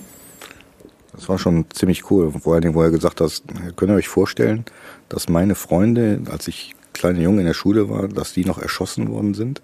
[1.17, 2.33] Das war schon ziemlich cool.
[2.33, 3.43] Vor allen Dingen, wo er gesagt hat,
[3.77, 4.65] könnt ihr euch vorstellen,
[5.09, 9.11] dass meine Freunde, als ich kleiner Junge in der Schule war, dass die noch erschossen
[9.11, 9.61] worden sind,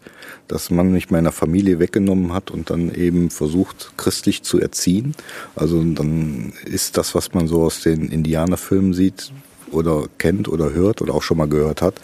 [0.49, 5.15] dass man mich meiner Familie weggenommen hat und dann eben versucht, christlich zu erziehen.
[5.55, 9.33] Also dann ist das, was man so aus den Indianerfilmen sieht
[9.71, 11.95] oder kennt oder hört oder auch schon mal gehört hat,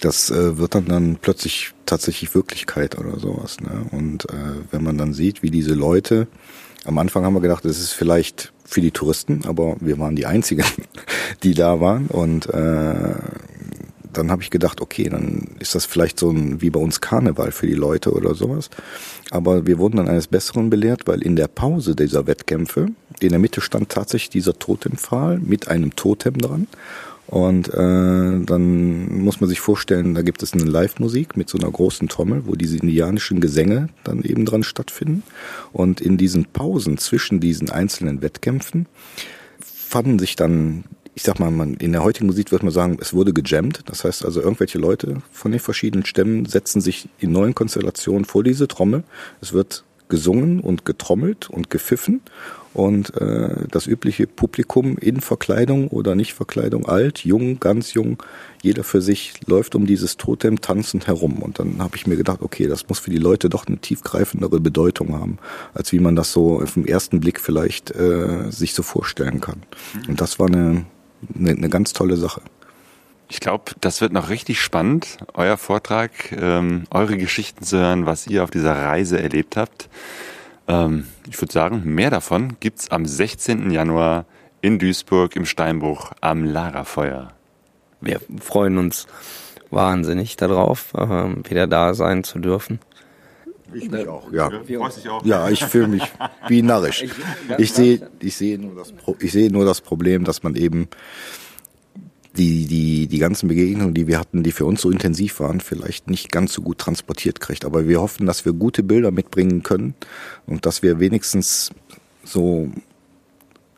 [0.00, 3.60] das äh, wird dann dann plötzlich tatsächlich Wirklichkeit oder sowas.
[3.60, 3.86] Ne?
[3.92, 6.26] Und äh, wenn man dann sieht, wie diese Leute,
[6.84, 10.26] am Anfang haben wir gedacht, es ist vielleicht für die Touristen, aber wir waren die
[10.26, 10.64] Einzigen,
[11.42, 12.06] die da waren.
[12.06, 13.14] Und äh,
[14.12, 17.52] dann habe ich gedacht, okay, dann ist das vielleicht so ein wie bei uns Karneval
[17.52, 18.70] für die Leute oder sowas.
[19.30, 22.88] Aber wir wurden dann eines Besseren belehrt, weil in der Pause dieser Wettkämpfe
[23.20, 26.66] in der Mitte stand tatsächlich dieser Totempfahl mit einem Totem dran.
[27.26, 31.70] Und äh, dann muss man sich vorstellen, da gibt es eine Live-Musik mit so einer
[31.70, 35.24] großen Trommel, wo diese indianischen Gesänge dann eben dran stattfinden.
[35.72, 38.86] Und in diesen Pausen zwischen diesen einzelnen Wettkämpfen
[39.60, 40.84] fanden sich dann,
[41.14, 43.82] ich sag mal, man, in der heutigen Musik würde man sagen, es wurde gejammt.
[43.86, 48.44] Das heißt also, irgendwelche Leute von den verschiedenen Stämmen setzen sich in neuen Konstellationen vor
[48.44, 49.02] diese Trommel.
[49.40, 52.20] Es wird gesungen und getrommelt und gepfiffen
[52.76, 58.22] und äh, das übliche Publikum in Verkleidung oder nicht Verkleidung, alt, jung, ganz jung,
[58.60, 61.38] jeder für sich läuft um dieses Totem tanzend herum.
[61.38, 64.60] Und dann habe ich mir gedacht, okay, das muss für die Leute doch eine tiefgreifendere
[64.60, 65.38] Bedeutung haben,
[65.72, 69.62] als wie man das so auf den ersten Blick vielleicht äh, sich so vorstellen kann.
[70.06, 70.84] Und das war eine,
[71.34, 72.42] eine, eine ganz tolle Sache.
[73.30, 78.26] Ich glaube, das wird noch richtig spannend, euer Vortrag, ähm, eure Geschichten zu hören, was
[78.26, 79.88] ihr auf dieser Reise erlebt habt.
[80.68, 83.70] Ähm, ich würde sagen, mehr davon gibt's am 16.
[83.70, 84.24] Januar
[84.60, 87.28] in Duisburg im Steinbruch am Lagerfeuer.
[88.00, 89.06] Wir freuen uns
[89.70, 92.80] wahnsinnig darauf, äh, wieder da sein zu dürfen.
[93.74, 94.48] Ich mich auch, ja.
[94.48, 95.24] Auch?
[95.24, 96.02] Ja, ich fühle mich
[96.48, 97.04] wie narrisch.
[97.58, 100.88] Ich sehe, ich sehe nur das, Pro- ich sehe nur das Problem, dass man eben
[102.36, 106.08] die, die, die ganzen Begegnungen, die wir hatten, die für uns so intensiv waren, vielleicht
[106.08, 107.64] nicht ganz so gut transportiert kriegt.
[107.64, 109.94] Aber wir hoffen, dass wir gute Bilder mitbringen können
[110.46, 111.70] und dass wir wenigstens
[112.24, 112.70] so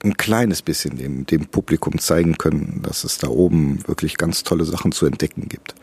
[0.03, 4.65] ein kleines bisschen dem, dem Publikum zeigen können, dass es da oben wirklich ganz tolle
[4.65, 5.75] Sachen zu entdecken gibt.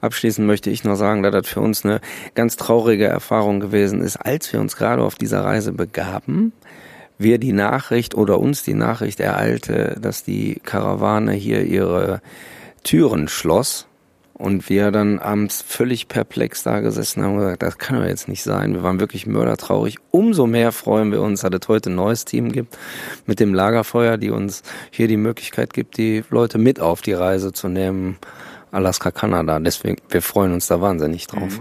[0.00, 2.00] Abschließend möchte ich noch sagen, dass das für uns eine
[2.34, 6.52] ganz traurige Erfahrung gewesen ist, als wir uns gerade auf dieser Reise begaben,
[7.20, 12.22] wir die Nachricht oder uns die Nachricht ereilte, dass die Karawane hier ihre
[12.82, 13.86] Türen schloss
[14.40, 18.26] und wir dann abends völlig perplex da gesessen haben und gesagt, das kann doch jetzt
[18.26, 18.72] nicht sein.
[18.72, 19.98] Wir waren wirklich mördertraurig.
[20.10, 22.78] Umso mehr freuen wir uns, dass es heute ein neues Team gibt
[23.26, 27.52] mit dem Lagerfeuer, die uns hier die Möglichkeit gibt, die Leute mit auf die Reise
[27.52, 28.16] zu nehmen.
[28.70, 29.58] Alaska, Kanada.
[29.58, 31.60] Deswegen, wir freuen uns da wahnsinnig drauf.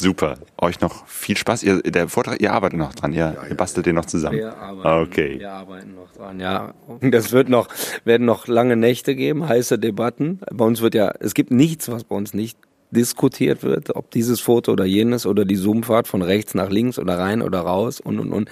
[0.00, 0.38] Super.
[0.56, 1.62] Euch noch viel Spaß.
[1.62, 4.38] Ihr, der Vortrag, ihr arbeitet noch dran, ihr, ihr bastelt den noch zusammen.
[4.38, 5.38] Wir arbeiten, okay.
[5.38, 6.72] wir arbeiten noch dran, ja.
[7.02, 7.68] Das wird noch,
[8.04, 10.40] werden noch lange Nächte geben, heiße Debatten.
[10.50, 12.56] Bei uns wird ja, es gibt nichts, was bei uns nicht
[12.90, 17.18] diskutiert wird, ob dieses Foto oder jenes oder die Zoomfahrt von rechts nach links oder
[17.18, 18.48] rein oder raus und und und.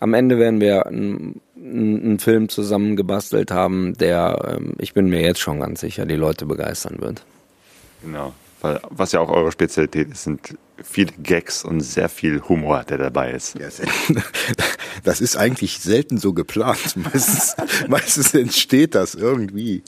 [0.00, 5.20] Am Ende werden wir einen, einen Film zusammen gebastelt haben, der, ähm, ich bin mir
[5.20, 7.24] jetzt schon ganz sicher, die Leute begeistern wird.
[8.02, 8.32] Genau.
[8.66, 12.98] Weil, was ja auch eure Spezialität ist, sind viele Gags und sehr viel Humor, der
[12.98, 13.56] dabei ist.
[13.56, 13.68] Ja,
[15.04, 16.96] Das ist eigentlich selten so geplant.
[16.96, 17.54] Meistens,
[17.86, 19.84] meistens entsteht das irgendwie.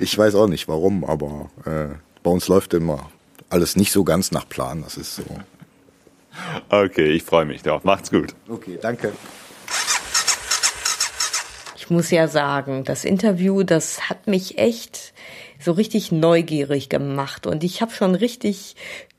[0.00, 3.10] Ich weiß auch nicht warum, aber äh, bei uns läuft immer
[3.50, 4.82] alles nicht so ganz nach Plan.
[4.82, 5.24] Das ist so.
[6.70, 7.84] Okay, ich freue mich drauf.
[7.84, 8.34] Macht's gut.
[8.48, 9.12] Okay, danke.
[11.76, 15.13] Ich muss ja sagen, das Interview, das hat mich echt
[15.58, 18.76] so richtig neugierig gemacht und ich habe schon richtig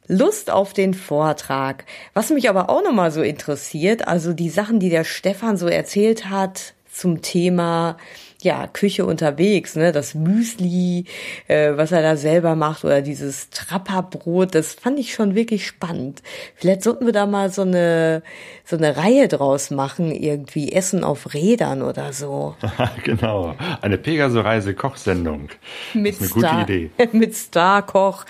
[0.07, 1.85] Lust auf den Vortrag.
[2.13, 6.29] Was mich aber auch nochmal so interessiert, also die Sachen, die der Stefan so erzählt
[6.29, 7.97] hat zum Thema
[8.41, 11.05] ja, Küche unterwegs, ne, das Müsli,
[11.47, 16.21] äh, was er da selber macht oder dieses Trapperbrot, das fand ich schon wirklich spannend.
[16.55, 18.23] Vielleicht sollten wir da mal so eine
[18.63, 22.55] so eine Reihe draus machen, irgendwie Essen auf Rädern oder so.
[23.03, 23.55] genau.
[23.81, 25.49] Eine Pegaso-Reise-Kochsendung.
[25.93, 26.89] Mit Das ist eine gute Star, Idee.
[27.11, 28.25] mit Starkoch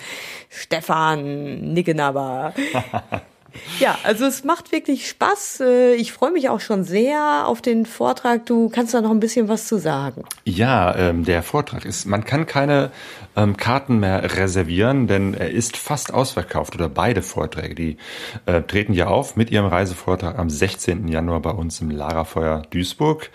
[0.50, 2.54] Stefan Nickenabber.
[3.78, 5.60] Ja, also es macht wirklich Spaß.
[5.60, 8.46] Äh, Ich freue mich auch schon sehr auf den Vortrag.
[8.46, 10.24] Du kannst da noch ein bisschen was zu sagen.
[10.44, 12.90] Ja, ähm, der Vortrag ist, man kann keine
[13.36, 17.96] ähm, Karten mehr reservieren, denn er ist fast ausverkauft oder beide Vorträge, die
[18.46, 21.08] äh, treten ja auf mit ihrem Reisevortrag am 16.
[21.08, 23.30] Januar bei uns im Lagerfeuer Duisburg.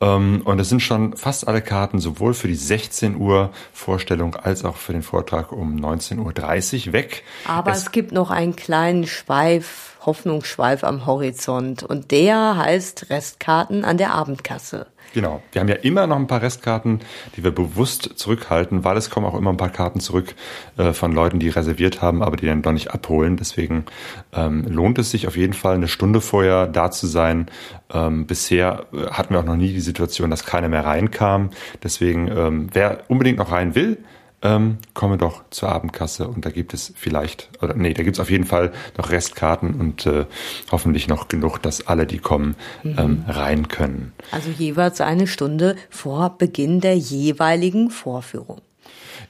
[0.00, 4.64] Ähm, und es sind schon fast alle Karten sowohl für die 16 Uhr Vorstellung als
[4.64, 7.24] auch für den Vortrag um 19.30 Uhr weg.
[7.46, 9.06] Aber es, gibt noch einen kleinen
[9.52, 11.82] Schweif, Hoffnungsschweif am Horizont.
[11.82, 14.86] Und der heißt Restkarten an der Abendkasse.
[15.12, 15.42] Genau.
[15.52, 17.00] Wir haben ja immer noch ein paar Restkarten,
[17.36, 20.34] die wir bewusst zurückhalten, weil es kommen auch immer ein paar Karten zurück
[20.78, 23.36] äh, von Leuten, die reserviert haben, aber die dann doch nicht abholen.
[23.36, 23.84] Deswegen
[24.32, 27.46] ähm, lohnt es sich auf jeden Fall, eine Stunde vorher da zu sein.
[27.92, 31.50] Ähm, bisher äh, hatten wir auch noch nie die Situation, dass keiner mehr reinkam.
[31.82, 33.98] Deswegen, ähm, wer unbedingt noch rein will,
[34.42, 38.20] ähm, komme doch zur Abendkasse und da gibt es vielleicht, oder nee, da gibt es
[38.20, 40.26] auf jeden Fall noch Restkarten und äh,
[40.70, 44.12] hoffentlich noch genug, dass alle, die kommen, ähm, rein können.
[44.30, 48.60] Also jeweils eine Stunde vor Beginn der jeweiligen Vorführung.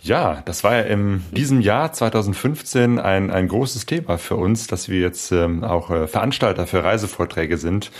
[0.05, 4.88] Ja, das war ja in diesem Jahr 2015 ein, ein großes Thema für uns, dass
[4.88, 7.92] wir jetzt ähm, auch äh, Veranstalter für Reisevorträge sind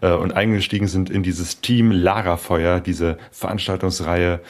[0.00, 4.40] äh, und eingestiegen sind in dieses Team Lagerfeuer, diese Veranstaltungsreihe.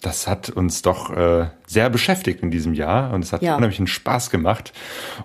[0.00, 3.56] Das hat uns doch äh, sehr beschäftigt in diesem Jahr und es hat Ja.
[3.56, 4.72] unheimlichen Spaß gemacht.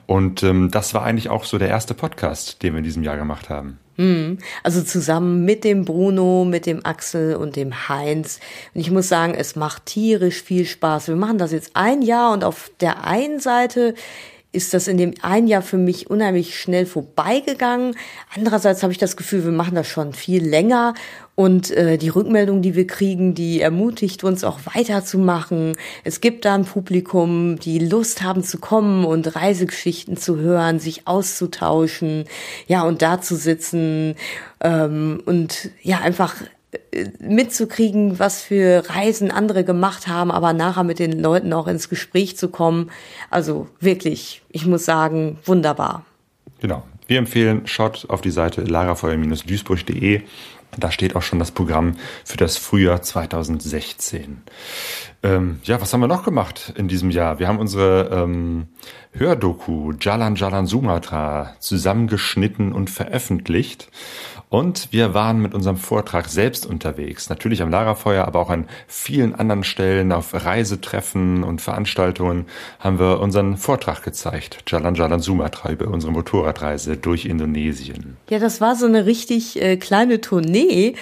[0.08, 3.18] Und ähm, das war eigentlich auch so der erste Podcast, den wir in diesem Jahr
[3.18, 3.78] gemacht haben.
[4.64, 8.40] Also zusammen mit dem Bruno, mit dem Axel und dem Heinz.
[8.74, 11.10] Und ich muss sagen, es macht tierisch viel Spaß.
[11.10, 13.94] Wir machen das jetzt ein Jahr und auf der einen Seite
[14.52, 17.96] ist das in dem ein Jahr für mich unheimlich schnell vorbeigegangen.
[18.36, 20.96] Andererseits habe ich das Gefühl, wir machen das schon viel länger
[21.36, 25.76] und äh, die Rückmeldung, die wir kriegen, die ermutigt uns auch weiterzumachen.
[26.04, 31.08] Es gibt da ein Publikum, die Lust haben zu kommen und Reisegeschichten zu hören, sich
[31.08, 32.26] auszutauschen,
[32.68, 34.16] ja und da zu sitzen
[34.62, 36.36] ähm, und ja einfach
[36.92, 41.90] äh, mitzukriegen, was für Reisen andere gemacht haben, aber nachher mit den Leuten auch ins
[41.90, 42.92] Gespräch zu kommen.
[43.32, 46.06] Also wirklich, ich muss sagen, wunderbar.
[46.62, 46.84] Genau.
[47.08, 50.22] wir empfehlen, schaut auf die Seite larafeuer-duisburg.de.
[50.78, 51.96] Da steht auch schon das Programm
[52.26, 54.42] für das Frühjahr 2016.
[55.24, 57.40] Ähm, ja, was haben wir noch gemacht in diesem Jahr?
[57.40, 58.68] Wir haben unsere ähm,
[59.14, 63.90] Hördoku Jalan Jalan Sumatra zusammengeschnitten und veröffentlicht.
[64.54, 67.28] Und wir waren mit unserem Vortrag selbst unterwegs.
[67.28, 72.46] Natürlich am Lagerfeuer, aber auch an vielen anderen Stellen, auf Reisetreffen und Veranstaltungen
[72.78, 74.60] haben wir unseren Vortrag gezeigt.
[74.68, 78.16] Jalan Jalan Sumatra über unsere Motorradreise durch Indonesien.
[78.30, 80.94] Ja, das war so eine richtig äh, kleine Tournee.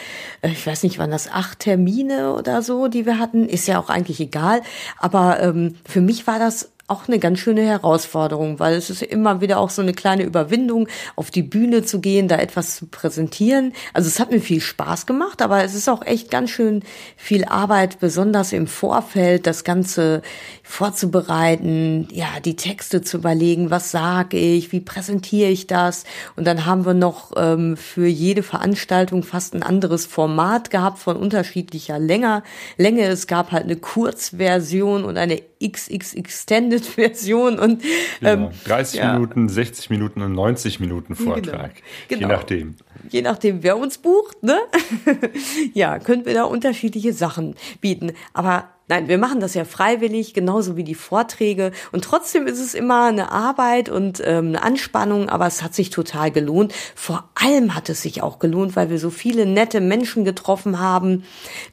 [0.42, 3.50] Äh, ich weiß nicht, waren das acht Termine oder so, die wir hatten.
[3.50, 4.62] Ist ja auch eigentlich egal.
[4.98, 9.42] Aber ähm, für mich war das auch eine ganz schöne Herausforderung, weil es ist immer
[9.42, 13.74] wieder auch so eine kleine Überwindung, auf die Bühne zu gehen, da etwas zu präsentieren.
[13.94, 16.84] Also es hat mir viel Spaß gemacht, aber es ist auch echt ganz schön
[17.16, 20.22] viel Arbeit, besonders im Vorfeld, das Ganze
[20.64, 26.04] vorzubereiten, ja, die Texte zu überlegen, was sage ich, wie präsentiere ich das.
[26.36, 31.16] Und dann haben wir noch ähm, für jede Veranstaltung fast ein anderes Format gehabt von
[31.16, 32.44] unterschiedlicher Länge.
[32.78, 37.84] Es gab halt eine Kurzversion und eine XX Extended Version und
[38.22, 38.52] ähm, genau.
[38.66, 39.14] 30 ja.
[39.14, 41.34] Minuten, 60 Minuten und 90 Minuten genau.
[41.34, 41.72] Vortrag,
[42.08, 42.22] genau.
[42.22, 42.76] je nachdem.
[43.10, 44.60] Je nachdem, wer uns bucht, ne?
[45.74, 48.14] ja, können wir da unterschiedliche Sachen bieten.
[48.34, 51.72] Aber Nein, wir machen das ja freiwillig, genauso wie die Vorträge.
[51.94, 55.92] Und trotzdem ist es immer eine Arbeit und ähm, eine Anspannung, aber es hat sich
[55.92, 56.74] total gelohnt.
[56.94, 61.24] Vor allem hat es sich auch gelohnt, weil wir so viele nette Menschen getroffen haben,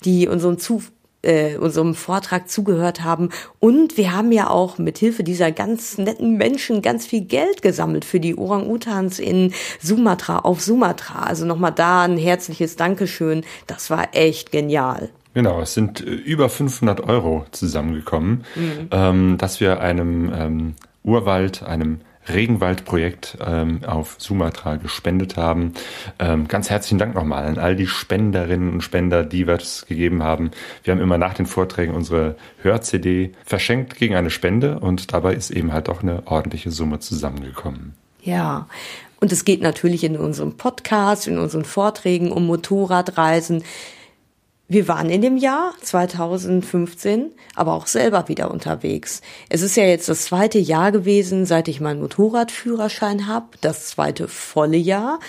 [0.04, 0.80] die unserem zu
[1.22, 3.30] äh, unserem Vortrag zugehört haben.
[3.58, 8.04] Und wir haben ja auch mit Hilfe dieser ganz netten Menschen ganz viel Geld gesammelt
[8.04, 11.24] für die Orang-Utans in Sumatra, auf Sumatra.
[11.24, 13.44] Also nochmal da ein herzliches Dankeschön.
[13.66, 15.10] Das war echt genial.
[15.34, 18.88] Genau, es sind äh, über 500 Euro zusammengekommen, mhm.
[18.90, 22.00] ähm, dass wir einem ähm, Urwald, einem
[22.32, 25.74] Regenwaldprojekt ähm, auf Sumatra gespendet haben.
[26.18, 30.22] Ähm, ganz herzlichen Dank nochmal an all die Spenderinnen und Spender, die wir es gegeben
[30.22, 30.50] haben.
[30.84, 35.50] Wir haben immer nach den Vorträgen unsere Hör-CD verschenkt gegen eine Spende und dabei ist
[35.50, 37.94] eben halt auch eine ordentliche Summe zusammengekommen.
[38.22, 38.66] Ja,
[39.20, 43.64] und es geht natürlich in unserem Podcast, in unseren Vorträgen um Motorradreisen.
[44.70, 49.22] Wir waren in dem Jahr 2015 aber auch selber wieder unterwegs.
[49.48, 54.28] Es ist ja jetzt das zweite Jahr gewesen, seit ich meinen Motorradführerschein habe, das zweite
[54.28, 55.20] volle Jahr.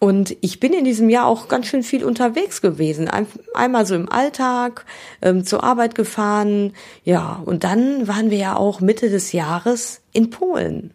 [0.00, 3.08] Und ich bin in diesem Jahr auch ganz schön viel unterwegs gewesen.
[3.54, 4.84] einmal so im Alltag,
[5.22, 6.72] ähm, zur Arbeit gefahren.
[7.04, 10.92] Ja, und dann waren wir ja auch Mitte des Jahres in Polen.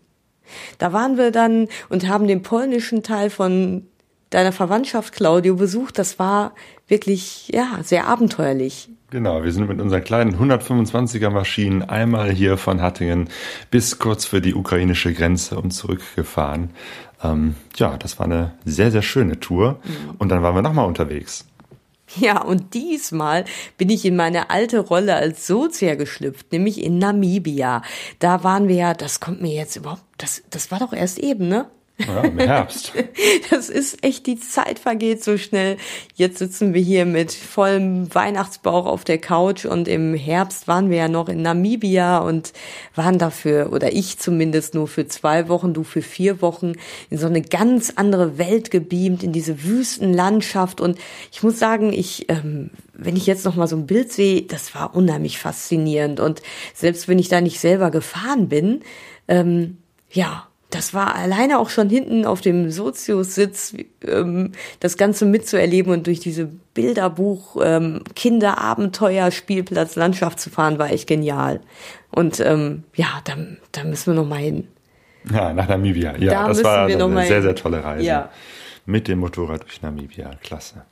[0.79, 3.87] Da waren wir dann und haben den polnischen Teil von
[4.29, 5.97] deiner Verwandtschaft Claudio besucht.
[5.97, 6.53] Das war
[6.87, 8.89] wirklich, ja, sehr abenteuerlich.
[9.11, 13.29] Genau, wir sind mit unseren kleinen 125er Maschinen einmal hier von Hattingen
[13.71, 16.69] bis kurz für die ukrainische Grenze und zurückgefahren.
[17.23, 19.79] Ähm, ja, das war eine sehr, sehr schöne Tour.
[19.83, 20.15] Mhm.
[20.19, 21.45] Und dann waren wir nochmal unterwegs.
[22.15, 23.45] Ja, und diesmal
[23.77, 27.83] bin ich in meine alte Rolle als Sozia geschlüpft, nämlich in Namibia.
[28.17, 31.47] Da waren wir ja, das kommt mir jetzt überhaupt, das, das war doch erst eben,
[31.47, 31.69] ne?
[32.05, 32.93] Ja, im Herbst.
[33.49, 35.77] Das ist echt, die Zeit vergeht so schnell.
[36.15, 40.97] Jetzt sitzen wir hier mit vollem Weihnachtsbauch auf der Couch und im Herbst waren wir
[40.97, 42.53] ja noch in Namibia und
[42.95, 46.73] waren dafür, oder ich zumindest nur für zwei Wochen, du für vier Wochen,
[47.09, 50.97] in so eine ganz andere Welt gebeamt, in diese Wüstenlandschaft und
[51.31, 54.73] ich muss sagen, ich, ähm, wenn ich jetzt noch mal so ein Bild sehe, das
[54.75, 56.41] war unheimlich faszinierend und
[56.73, 58.81] selbst wenn ich da nicht selber gefahren bin,
[59.27, 59.77] ähm,
[60.11, 66.05] ja, das war alleine auch schon hinten auf dem Sozius-Sitz, ähm, das Ganze mitzuerleben und
[66.05, 71.61] durch diese Bilderbuch ähm, Kinderabenteuer Spielplatz Landschaft zu fahren, war echt genial.
[72.11, 73.35] Und ähm, ja, da,
[73.71, 74.67] da müssen wir noch mal hin.
[75.31, 76.15] Ja, nach Namibia.
[76.17, 78.05] Ja, da das war eine sehr, sehr tolle Reise.
[78.05, 78.29] Ja.
[78.85, 80.31] Mit dem Motorrad durch Namibia.
[80.43, 80.83] Klasse.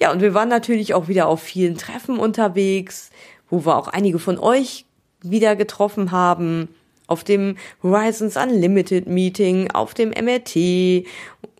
[0.00, 3.10] Ja, und wir waren natürlich auch wieder auf vielen Treffen unterwegs,
[3.48, 4.86] wo wir auch einige von euch
[5.22, 6.68] wieder getroffen haben
[7.08, 11.04] auf dem Horizons Unlimited Meeting, auf dem MRT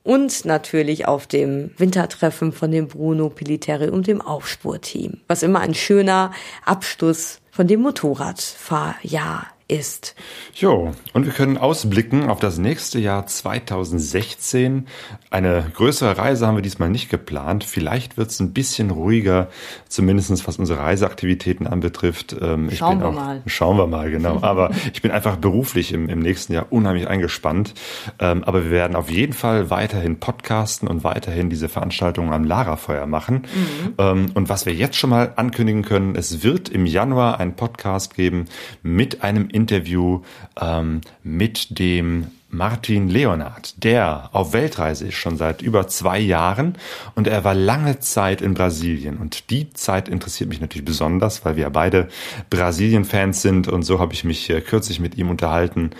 [0.04, 5.74] und natürlich auf dem Wintertreffen von dem Bruno Piliteri und dem Aufspurteam, was immer ein
[5.74, 6.30] schöner
[6.64, 10.14] Abschluss von dem Motorradfahrjahr ist.
[10.54, 14.86] Jo, und wir können ausblicken auf das nächste Jahr 2016.
[15.30, 17.64] Eine größere Reise haben wir diesmal nicht geplant.
[17.64, 19.48] Vielleicht wird es ein bisschen ruhiger,
[19.88, 22.34] zumindestens was unsere Reiseaktivitäten anbetrifft.
[22.40, 23.42] Ähm, schauen wir auch, mal.
[23.46, 24.38] Schauen wir mal, genau.
[24.42, 27.74] Aber ich bin einfach beruflich im, im nächsten Jahr unheimlich eingespannt.
[28.18, 33.06] Ähm, aber wir werden auf jeden Fall weiterhin podcasten und weiterhin diese Veranstaltungen am Lara-Feuer
[33.06, 33.42] machen.
[33.54, 33.94] Mhm.
[33.98, 38.14] Ähm, und was wir jetzt schon mal ankündigen können, es wird im Januar einen Podcast
[38.14, 38.46] geben
[38.82, 40.22] mit einem Interview
[40.60, 46.78] ähm, mit dem Martin Leonard, der auf Weltreise ist schon seit über zwei Jahren
[47.14, 49.18] und er war lange Zeit in Brasilien.
[49.18, 52.08] Und die Zeit interessiert mich natürlich besonders, weil wir ja beide
[52.48, 55.90] Brasilien-Fans sind und so habe ich mich äh, kürzlich mit ihm unterhalten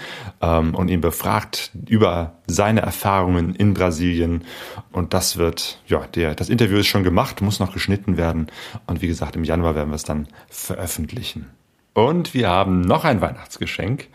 [0.40, 4.44] ähm, und ihn befragt über seine Erfahrungen in Brasilien.
[4.90, 8.46] Und das wird, ja, der, das Interview ist schon gemacht, muss noch geschnitten werden.
[8.86, 11.57] Und wie gesagt, im Januar werden wir es dann veröffentlichen.
[11.98, 14.06] Und wir haben noch ein Weihnachtsgeschenk.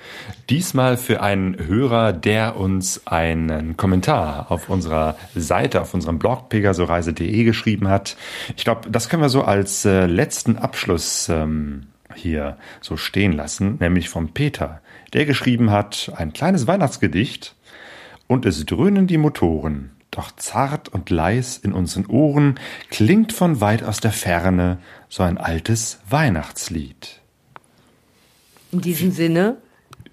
[0.50, 7.44] Diesmal für einen Hörer, der uns einen Kommentar auf unserer Seite, auf unserem Blog pegasoreise.de
[7.44, 8.16] geschrieben hat.
[8.56, 13.76] Ich glaube, das können wir so als äh, letzten Abschluss ähm, hier so stehen lassen,
[13.82, 14.80] nämlich von Peter,
[15.12, 17.54] der geschrieben hat ein kleines Weihnachtsgedicht
[18.28, 19.92] und es dröhnen die Motoren.
[20.10, 24.78] Doch zart und leis in unseren Ohren klingt von weit aus der Ferne
[25.10, 27.23] so ein altes Weihnachtslied.
[28.74, 29.58] In diesem Sinne.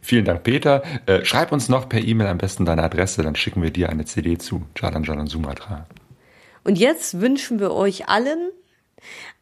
[0.02, 0.82] Vielen Dank, Peter.
[1.06, 4.04] Äh, schreib uns noch per E-Mail am besten deine Adresse, dann schicken wir dir eine
[4.04, 4.62] CD zu.
[4.76, 5.86] Jalan Jalan Sumatra.
[6.64, 8.50] Und jetzt wünschen wir euch allen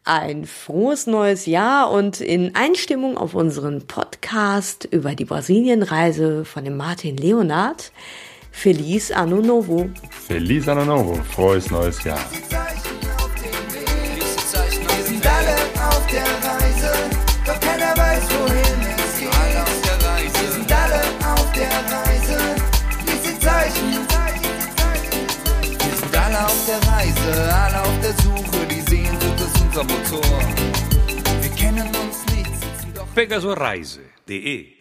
[0.05, 6.77] ein frohes neues Jahr und in Einstimmung auf unseren Podcast über die Brasilienreise von dem
[6.77, 7.91] Martin Leonard.
[8.51, 9.89] Feliz Ano Novo.
[10.09, 11.15] Feliz Ano Novo.
[11.15, 12.19] Frohes neues Jahr.
[27.29, 30.39] Reise, alle auf der Suche, die Sehnsucht ist unser Motor.
[31.41, 33.07] Wir kennen uns nicht, sitzen doch.
[33.13, 34.78] Pegasoreise.de